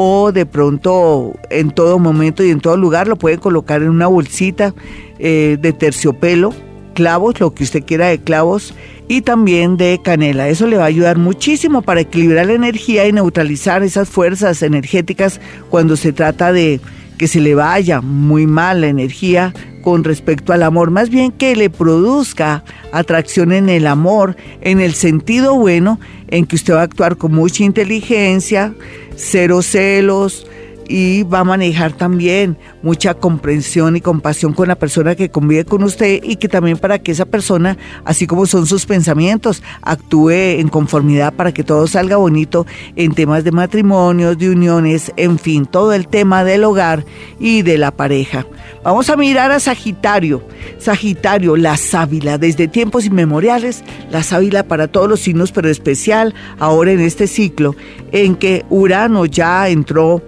o 0.00 0.30
de 0.30 0.46
pronto 0.46 1.34
en 1.50 1.72
todo 1.72 1.98
momento 1.98 2.44
y 2.44 2.50
en 2.50 2.60
todo 2.60 2.76
lugar. 2.76 3.08
Lo 3.08 3.16
puede 3.16 3.38
colocar 3.38 3.82
en 3.82 3.88
una 3.88 4.06
bolsita 4.06 4.72
eh, 5.18 5.58
de 5.60 5.72
terciopelo, 5.72 6.54
clavos, 6.94 7.40
lo 7.40 7.52
que 7.52 7.64
usted 7.64 7.82
quiera 7.82 8.06
de 8.06 8.20
clavos 8.20 8.74
y 9.08 9.22
también 9.22 9.76
de 9.76 9.98
canela. 10.00 10.48
Eso 10.48 10.68
le 10.68 10.76
va 10.76 10.84
a 10.84 10.86
ayudar 10.86 11.18
muchísimo 11.18 11.82
para 11.82 12.02
equilibrar 12.02 12.46
la 12.46 12.52
energía 12.52 13.08
y 13.08 13.12
neutralizar 13.12 13.82
esas 13.82 14.08
fuerzas 14.08 14.62
energéticas 14.62 15.40
cuando 15.68 15.96
se 15.96 16.12
trata 16.12 16.52
de 16.52 16.80
que 17.18 17.28
se 17.28 17.40
le 17.40 17.54
vaya 17.54 18.00
muy 18.00 18.46
mal 18.46 18.80
la 18.80 18.88
energía 18.88 19.52
con 19.82 20.04
respecto 20.04 20.52
al 20.52 20.62
amor, 20.62 20.90
más 20.90 21.10
bien 21.10 21.32
que 21.32 21.56
le 21.56 21.70
produzca 21.70 22.64
atracción 22.92 23.52
en 23.52 23.68
el 23.68 23.86
amor, 23.86 24.36
en 24.60 24.80
el 24.80 24.94
sentido 24.94 25.54
bueno, 25.54 25.98
en 26.28 26.46
que 26.46 26.56
usted 26.56 26.74
va 26.74 26.80
a 26.80 26.84
actuar 26.84 27.16
con 27.16 27.34
mucha 27.34 27.64
inteligencia, 27.64 28.74
cero 29.16 29.62
celos, 29.62 30.46
y 30.88 31.22
va 31.22 31.40
a 31.40 31.44
manejar 31.44 31.92
también 31.92 32.56
mucha 32.82 33.14
comprensión 33.14 33.96
y 33.96 34.00
compasión 34.00 34.54
con 34.54 34.68
la 34.68 34.74
persona 34.74 35.14
que 35.14 35.30
convive 35.30 35.64
con 35.64 35.82
usted 35.82 36.20
y 36.22 36.36
que 36.36 36.48
también 36.48 36.78
para 36.78 36.98
que 36.98 37.12
esa 37.12 37.26
persona, 37.26 37.76
así 38.04 38.26
como 38.26 38.46
son 38.46 38.66
sus 38.66 38.86
pensamientos, 38.86 39.62
actúe 39.82 40.30
en 40.30 40.68
conformidad 40.68 41.34
para 41.34 41.52
que 41.52 41.62
todo 41.62 41.86
salga 41.86 42.16
bonito 42.16 42.66
en 42.96 43.14
temas 43.14 43.44
de 43.44 43.52
matrimonios, 43.52 44.38
de 44.38 44.50
uniones, 44.50 45.12
en 45.16 45.38
fin, 45.38 45.66
todo 45.66 45.92
el 45.92 46.08
tema 46.08 46.42
del 46.42 46.64
hogar 46.64 47.04
y 47.38 47.62
de 47.62 47.76
la 47.76 47.90
pareja. 47.90 48.46
Vamos 48.82 49.10
a 49.10 49.16
mirar 49.16 49.50
a 49.50 49.60
Sagitario. 49.60 50.42
Sagitario, 50.78 51.56
la 51.56 51.76
sábila, 51.76 52.38
desde 52.38 52.68
tiempos 52.68 53.04
inmemoriales, 53.04 53.84
la 54.10 54.22
sábila 54.22 54.62
para 54.62 54.88
todos 54.88 55.08
los 55.08 55.20
signos, 55.20 55.52
pero 55.52 55.68
especial 55.68 56.34
ahora 56.58 56.92
en 56.92 57.00
este 57.00 57.26
ciclo 57.26 57.74
en 58.12 58.36
que 58.36 58.64
Urano 58.70 59.26
ya 59.26 59.68
entró 59.68 60.22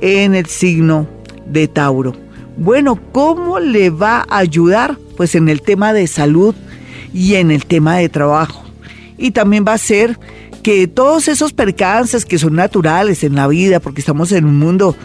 en 0.00 0.34
el 0.34 0.46
signo 0.46 1.06
de 1.46 1.68
Tauro. 1.68 2.14
Bueno, 2.56 2.98
¿cómo 3.12 3.58
le 3.58 3.90
va 3.90 4.24
a 4.28 4.38
ayudar? 4.38 4.98
Pues 5.16 5.34
en 5.34 5.48
el 5.48 5.62
tema 5.62 5.92
de 5.92 6.06
salud 6.06 6.54
y 7.12 7.34
en 7.34 7.50
el 7.50 7.66
tema 7.66 7.96
de 7.96 8.08
trabajo. 8.08 8.64
Y 9.18 9.30
también 9.30 9.64
va 9.66 9.74
a 9.74 9.78
ser 9.78 10.18
que 10.62 10.86
todos 10.86 11.28
esos 11.28 11.52
percances 11.52 12.24
que 12.24 12.38
son 12.38 12.54
naturales 12.54 13.24
en 13.24 13.34
la 13.34 13.46
vida, 13.46 13.80
porque 13.80 14.00
estamos 14.00 14.32
en 14.32 14.44
un 14.44 14.58
mundo 14.58 14.96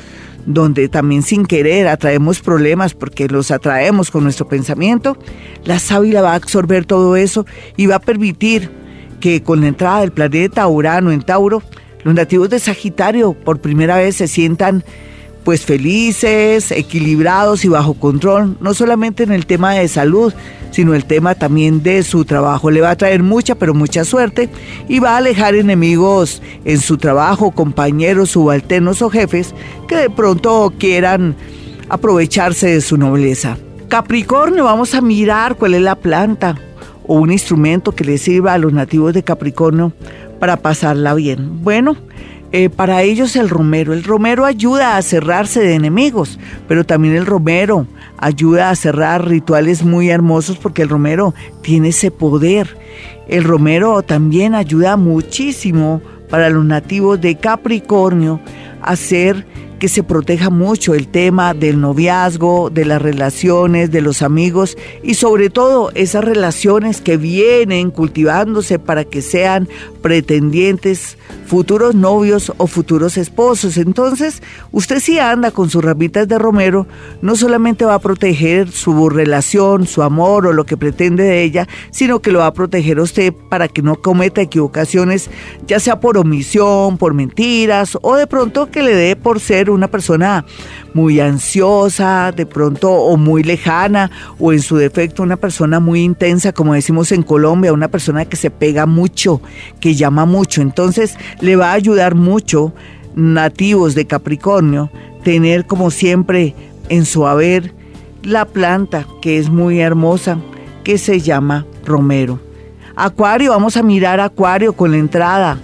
donde 0.45 0.89
también 0.89 1.21
sin 1.21 1.45
querer 1.45 1.87
atraemos 1.87 2.41
problemas 2.41 2.93
porque 2.93 3.27
los 3.27 3.51
atraemos 3.51 4.09
con 4.09 4.23
nuestro 4.23 4.47
pensamiento, 4.47 5.17
la 5.63 5.79
sábila 5.79 6.21
va 6.21 6.31
a 6.31 6.35
absorber 6.35 6.85
todo 6.85 7.15
eso 7.15 7.45
y 7.77 7.85
va 7.85 7.95
a 7.95 7.99
permitir 7.99 8.71
que 9.19 9.43
con 9.43 9.61
la 9.61 9.67
entrada 9.67 10.01
del 10.01 10.11
planeta 10.11 10.67
Urano 10.67 11.11
en 11.11 11.21
Tauro, 11.21 11.61
los 12.03 12.13
nativos 12.13 12.49
de 12.49 12.59
Sagitario 12.59 13.33
por 13.33 13.59
primera 13.59 13.97
vez 13.97 14.15
se 14.15 14.27
sientan 14.27 14.83
pues 15.43 15.65
felices, 15.65 16.71
equilibrados 16.71 17.65
y 17.65 17.67
bajo 17.67 17.95
control, 17.95 18.57
no 18.61 18.73
solamente 18.73 19.23
en 19.23 19.31
el 19.31 19.45
tema 19.45 19.73
de 19.73 19.87
salud, 19.87 20.33
sino 20.71 20.93
el 20.93 21.05
tema 21.05 21.35
también 21.35 21.81
de 21.81 22.03
su 22.03 22.25
trabajo. 22.25 22.69
Le 22.69 22.81
va 22.81 22.91
a 22.91 22.95
traer 22.95 23.23
mucha, 23.23 23.55
pero 23.55 23.73
mucha 23.73 24.05
suerte 24.05 24.49
y 24.87 24.99
va 24.99 25.15
a 25.15 25.17
alejar 25.17 25.55
enemigos 25.55 26.41
en 26.63 26.79
su 26.79 26.97
trabajo, 26.97 27.51
compañeros, 27.51 28.31
subalternos 28.31 29.01
o 29.01 29.09
jefes 29.09 29.53
que 29.87 29.95
de 29.95 30.09
pronto 30.09 30.71
quieran 30.77 31.35
aprovecharse 31.89 32.67
de 32.67 32.81
su 32.81 32.97
nobleza. 32.97 33.57
Capricornio, 33.87 34.65
vamos 34.65 34.93
a 34.93 35.01
mirar 35.01 35.55
cuál 35.55 35.73
es 35.73 35.81
la 35.81 35.95
planta 35.95 36.55
o 37.05 37.15
un 37.15 37.31
instrumento 37.31 37.91
que 37.91 38.05
le 38.05 38.17
sirva 38.17 38.53
a 38.53 38.57
los 38.57 38.71
nativos 38.71 39.13
de 39.13 39.23
Capricornio 39.23 39.91
para 40.41 40.57
pasarla 40.57 41.13
bien. 41.13 41.63
Bueno, 41.63 41.95
eh, 42.51 42.71
para 42.71 43.03
ellos 43.03 43.35
el 43.35 43.47
romero. 43.47 43.93
El 43.93 44.03
romero 44.03 44.43
ayuda 44.43 44.97
a 44.97 45.01
cerrarse 45.03 45.59
de 45.59 45.75
enemigos, 45.75 46.39
pero 46.67 46.83
también 46.83 47.15
el 47.15 47.27
romero 47.27 47.85
ayuda 48.17 48.71
a 48.71 48.75
cerrar 48.75 49.27
rituales 49.27 49.83
muy 49.83 50.09
hermosos 50.09 50.57
porque 50.57 50.81
el 50.81 50.89
romero 50.89 51.35
tiene 51.61 51.89
ese 51.89 52.09
poder. 52.09 52.75
El 53.27 53.43
romero 53.43 54.01
también 54.01 54.55
ayuda 54.55 54.97
muchísimo 54.97 56.01
para 56.27 56.49
los 56.49 56.65
nativos 56.65 57.21
de 57.21 57.35
Capricornio 57.35 58.39
a 58.81 58.95
ser 58.95 59.45
que 59.81 59.87
se 59.87 60.03
proteja 60.03 60.51
mucho 60.51 60.93
el 60.93 61.07
tema 61.07 61.55
del 61.55 61.81
noviazgo, 61.81 62.69
de 62.69 62.85
las 62.85 63.01
relaciones, 63.01 63.89
de 63.89 64.01
los 64.01 64.21
amigos 64.21 64.77
y 65.01 65.15
sobre 65.15 65.49
todo 65.49 65.89
esas 65.95 66.23
relaciones 66.23 67.01
que 67.01 67.17
vienen 67.17 67.89
cultivándose 67.89 68.77
para 68.77 69.05
que 69.05 69.23
sean 69.23 69.67
pretendientes, 70.03 71.17
futuros 71.47 71.95
novios 71.95 72.53
o 72.57 72.67
futuros 72.67 73.17
esposos. 73.17 73.77
Entonces, 73.77 74.43
usted 74.71 74.99
si 74.99 75.17
anda 75.17 75.49
con 75.49 75.71
sus 75.71 75.83
ramitas 75.83 76.27
de 76.27 76.37
romero, 76.37 76.85
no 77.23 77.35
solamente 77.35 77.83
va 77.83 77.95
a 77.95 77.99
proteger 77.99 78.71
su 78.71 79.09
relación, 79.09 79.87
su 79.87 80.03
amor 80.03 80.45
o 80.45 80.53
lo 80.53 80.63
que 80.63 80.77
pretende 80.77 81.23
de 81.23 81.41
ella, 81.41 81.67
sino 81.89 82.19
que 82.19 82.31
lo 82.31 82.39
va 82.39 82.47
a 82.47 82.53
proteger 82.53 82.99
a 82.99 83.03
usted 83.03 83.33
para 83.49 83.67
que 83.67 83.81
no 83.81 83.95
cometa 83.95 84.41
equivocaciones, 84.41 85.31
ya 85.65 85.79
sea 85.79 85.99
por 85.99 86.19
omisión, 86.19 86.99
por 86.99 87.15
mentiras 87.15 87.97
o 88.03 88.15
de 88.15 88.27
pronto 88.27 88.69
que 88.69 88.83
le 88.83 88.93
dé 88.93 89.15
por 89.15 89.39
ser 89.39 89.70
una 89.73 89.87
persona 89.87 90.45
muy 90.93 91.19
ansiosa, 91.19 92.31
de 92.31 92.45
pronto 92.45 92.91
o 92.91 93.17
muy 93.17 93.43
lejana, 93.43 94.11
o 94.39 94.53
en 94.53 94.61
su 94.61 94.77
defecto 94.77 95.23
una 95.23 95.37
persona 95.37 95.79
muy 95.79 96.01
intensa, 96.01 96.53
como 96.53 96.73
decimos 96.73 97.11
en 97.11 97.23
Colombia, 97.23 97.73
una 97.73 97.87
persona 97.87 98.25
que 98.25 98.37
se 98.37 98.51
pega 98.51 98.85
mucho, 98.85 99.41
que 99.79 99.95
llama 99.95 100.25
mucho. 100.25 100.61
Entonces 100.61 101.15
le 101.39 101.55
va 101.55 101.71
a 101.71 101.73
ayudar 101.73 102.15
mucho 102.15 102.73
nativos 103.15 103.95
de 103.95 104.07
Capricornio 104.07 104.89
tener 105.23 105.65
como 105.65 105.91
siempre 105.91 106.55
en 106.89 107.05
su 107.05 107.27
haber 107.27 107.73
la 108.23 108.45
planta 108.45 109.05
que 109.21 109.37
es 109.37 109.49
muy 109.49 109.79
hermosa, 109.79 110.39
que 110.83 110.97
se 110.97 111.19
llama 111.19 111.65
romero. 111.85 112.39
Acuario, 112.95 113.51
vamos 113.51 113.77
a 113.77 113.83
mirar 113.83 114.19
Acuario 114.19 114.73
con 114.73 114.91
la 114.91 114.97
entrada 114.97 115.57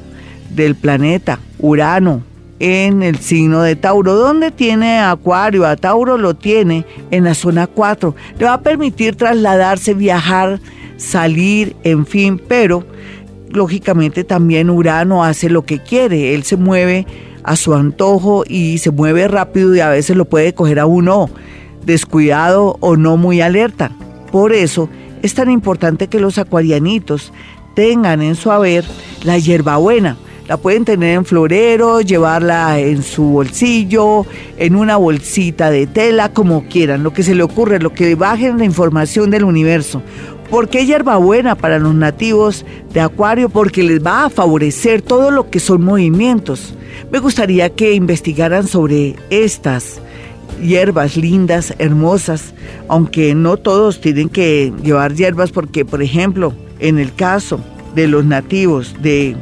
del 0.49 0.75
planeta 0.75 1.39
Urano, 1.59 2.21
en 2.59 3.03
el 3.03 3.17
signo 3.19 3.61
de 3.61 3.75
Tauro. 3.75 4.15
¿Dónde 4.15 4.51
tiene 4.51 4.99
Acuario? 4.99 5.65
A 5.65 5.75
Tauro 5.75 6.17
lo 6.17 6.35
tiene 6.35 6.85
en 7.11 7.23
la 7.23 7.33
zona 7.33 7.67
4. 7.67 8.15
Le 8.39 8.45
va 8.45 8.53
a 8.53 8.61
permitir 8.61 9.15
trasladarse, 9.15 9.93
viajar, 9.93 10.59
salir, 10.97 11.75
en 11.83 12.05
fin, 12.05 12.41
pero 12.47 12.85
lógicamente 13.49 14.23
también 14.23 14.69
Urano 14.69 15.23
hace 15.23 15.49
lo 15.49 15.65
que 15.65 15.79
quiere. 15.79 16.33
Él 16.33 16.43
se 16.43 16.57
mueve 16.57 17.05
a 17.43 17.55
su 17.55 17.73
antojo 17.73 18.43
y 18.47 18.77
se 18.79 18.91
mueve 18.91 19.27
rápido 19.27 19.75
y 19.75 19.79
a 19.79 19.89
veces 19.89 20.15
lo 20.15 20.25
puede 20.25 20.53
coger 20.53 20.79
a 20.79 20.85
uno 20.85 21.29
descuidado 21.85 22.77
o 22.81 22.97
no 22.97 23.17
muy 23.17 23.41
alerta. 23.41 23.91
Por 24.31 24.51
eso 24.51 24.89
es 25.21 25.33
tan 25.33 25.49
importante 25.49 26.07
que 26.07 26.19
los 26.19 26.37
acuarianitos 26.37 27.31
tengan 27.75 28.21
en 28.21 28.35
su 28.35 28.51
haber 28.51 28.83
la 29.23 29.37
hierbabuena. 29.37 30.17
La 30.47 30.55
pueden 30.55 30.85
tener 30.85 31.15
en 31.15 31.25
florero, 31.25 31.99
llevarla 31.99 32.79
en 32.79 33.03
su 33.03 33.23
bolsillo, 33.23 34.25
en 34.57 34.77
una 34.77 34.95
bolsita 34.95 35.69
de 35.69 35.87
tela, 35.87 36.31
como 36.31 36.65
quieran, 36.69 37.03
lo 37.03 37.11
que 37.11 37.23
se 37.23 37.35
le 37.35 37.43
ocurre, 37.43 37.79
lo 37.79 37.93
que 37.93 38.15
bajen 38.15 38.57
la 38.57 38.63
información 38.63 39.29
del 39.29 39.43
universo. 39.43 40.01
¿Por 40.49 40.69
qué 40.69 40.85
hierbabuena 40.85 41.55
para 41.55 41.79
los 41.79 41.93
nativos 41.93 42.65
de 42.93 43.01
Acuario? 43.01 43.49
Porque 43.49 43.83
les 43.83 44.05
va 44.05 44.23
a 44.23 44.29
favorecer 44.29 45.01
todo 45.01 45.31
lo 45.31 45.49
que 45.49 45.59
son 45.59 45.83
movimientos. 45.83 46.73
Me 47.11 47.19
gustaría 47.19 47.69
que 47.69 47.93
investigaran 47.93 48.65
sobre 48.65 49.17
estas 49.29 49.99
hierbas 50.61 51.17
lindas, 51.17 51.73
hermosas, 51.77 52.53
aunque 52.87 53.35
no 53.35 53.57
todos 53.57 53.99
tienen 53.99 54.29
que 54.29 54.71
llevar 54.81 55.13
hierbas 55.13 55.51
porque, 55.51 55.83
por 55.83 56.01
ejemplo, 56.01 56.53
en 56.79 56.99
el 56.99 57.13
caso 57.13 57.59
de 57.95 58.07
los 58.07 58.23
nativos 58.23 58.95
de 59.01 59.35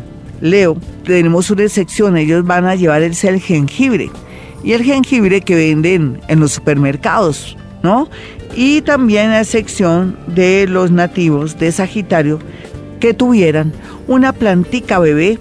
Leo, 0.45 0.77
tenemos 1.03 1.49
una 1.49 1.67
sección, 1.69 2.17
ellos 2.17 2.45
van 2.45 2.65
a 2.65 2.75
llevar 2.75 3.01
el 3.01 3.15
jengibre 3.15 4.11
y 4.63 4.73
el 4.73 4.83
jengibre 4.83 5.41
que 5.41 5.55
venden 5.55 6.21
en 6.27 6.39
los 6.39 6.51
supermercados, 6.53 7.57
¿no? 7.81 8.07
Y 8.55 8.81
también 8.81 9.31
la 9.31 9.43
sección 9.43 10.17
de 10.27 10.67
los 10.67 10.91
nativos 10.91 11.57
de 11.57 11.71
Sagitario 11.71 12.39
que 12.99 13.15
tuvieran 13.15 13.73
una 14.07 14.33
plantica 14.33 14.99
bebé 14.99 15.39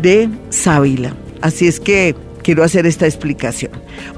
de 0.00 0.28
sábila. 0.50 1.12
Así 1.40 1.66
es 1.66 1.80
que 1.80 2.14
quiero 2.44 2.62
hacer 2.62 2.86
esta 2.86 3.06
explicación. 3.06 3.72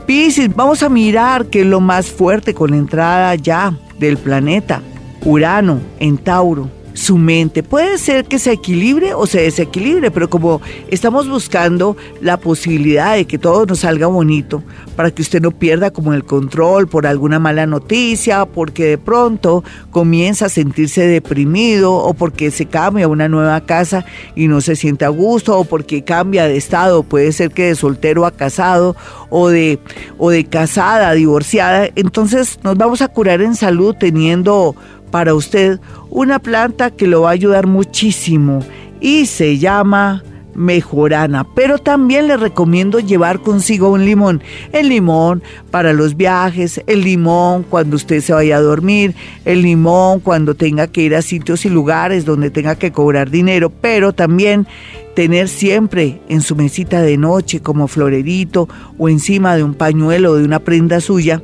Piscis, 0.06 0.54
vamos 0.54 0.82
a 0.82 0.90
mirar 0.90 1.46
qué 1.46 1.60
es 1.62 1.66
lo 1.66 1.80
más 1.80 2.10
fuerte 2.10 2.52
con 2.52 2.74
entrada 2.74 3.34
ya 3.36 3.74
del 3.98 4.18
planeta 4.18 4.82
Urano 5.24 5.80
en 6.00 6.18
Tauro 6.18 6.81
su 6.94 7.18
mente. 7.18 7.62
Puede 7.62 7.98
ser 7.98 8.24
que 8.24 8.38
se 8.38 8.52
equilibre 8.52 9.14
o 9.14 9.26
se 9.26 9.42
desequilibre, 9.42 10.10
pero 10.10 10.28
como 10.28 10.60
estamos 10.88 11.28
buscando 11.28 11.96
la 12.20 12.38
posibilidad 12.38 13.16
de 13.16 13.26
que 13.26 13.38
todo 13.38 13.66
nos 13.66 13.80
salga 13.80 14.06
bonito, 14.06 14.62
para 14.96 15.10
que 15.10 15.22
usted 15.22 15.40
no 15.40 15.50
pierda 15.50 15.90
como 15.90 16.12
el 16.12 16.24
control 16.24 16.88
por 16.88 17.06
alguna 17.06 17.38
mala 17.38 17.66
noticia, 17.66 18.44
porque 18.44 18.84
de 18.84 18.98
pronto 18.98 19.64
comienza 19.90 20.46
a 20.46 20.50
sentirse 20.50 21.06
deprimido 21.06 21.94
o 21.94 22.14
porque 22.14 22.50
se 22.50 22.66
cambia 22.66 23.06
a 23.06 23.08
una 23.08 23.28
nueva 23.28 23.60
casa 23.62 24.04
y 24.34 24.48
no 24.48 24.60
se 24.60 24.76
siente 24.76 25.04
a 25.04 25.08
gusto 25.08 25.58
o 25.58 25.64
porque 25.64 26.04
cambia 26.04 26.46
de 26.46 26.56
estado, 26.56 27.02
puede 27.02 27.32
ser 27.32 27.50
que 27.50 27.66
de 27.66 27.74
soltero 27.74 28.26
a 28.26 28.30
casado 28.30 28.96
o 29.30 29.48
de 29.48 29.78
o 30.18 30.30
de 30.30 30.44
casada, 30.44 31.12
divorciada, 31.12 31.88
entonces 31.96 32.58
nos 32.62 32.76
vamos 32.76 33.02
a 33.02 33.08
curar 33.08 33.40
en 33.42 33.54
salud 33.54 33.94
teniendo 33.98 34.74
para 35.12 35.34
usted 35.34 35.78
una 36.10 36.40
planta 36.40 36.90
que 36.90 37.06
lo 37.06 37.22
va 37.22 37.28
a 37.28 37.34
ayudar 37.34 37.68
muchísimo 37.68 38.64
y 39.00 39.26
se 39.26 39.58
llama 39.58 40.24
mejorana, 40.54 41.46
pero 41.54 41.78
también 41.78 42.28
le 42.28 42.36
recomiendo 42.36 42.98
llevar 42.98 43.40
consigo 43.40 43.90
un 43.90 44.04
limón. 44.04 44.42
El 44.72 44.88
limón 44.88 45.42
para 45.70 45.92
los 45.92 46.16
viajes, 46.16 46.82
el 46.86 47.02
limón 47.02 47.64
cuando 47.68 47.96
usted 47.96 48.20
se 48.20 48.32
vaya 48.32 48.56
a 48.56 48.60
dormir, 48.60 49.14
el 49.44 49.62
limón 49.62 50.20
cuando 50.20 50.54
tenga 50.54 50.86
que 50.86 51.02
ir 51.02 51.14
a 51.14 51.22
sitios 51.22 51.64
y 51.64 51.68
lugares 51.70 52.24
donde 52.24 52.50
tenga 52.50 52.76
que 52.76 52.92
cobrar 52.92 53.30
dinero, 53.30 53.70
pero 53.70 54.12
también 54.12 54.66
tener 55.14 55.48
siempre 55.48 56.20
en 56.28 56.40
su 56.40 56.56
mesita 56.56 57.02
de 57.02 57.18
noche 57.18 57.60
como 57.60 57.86
florerito 57.86 58.68
o 58.98 59.08
encima 59.08 59.56
de 59.56 59.62
un 59.62 59.74
pañuelo 59.74 60.36
de 60.36 60.44
una 60.44 60.58
prenda 60.58 61.00
suya 61.00 61.42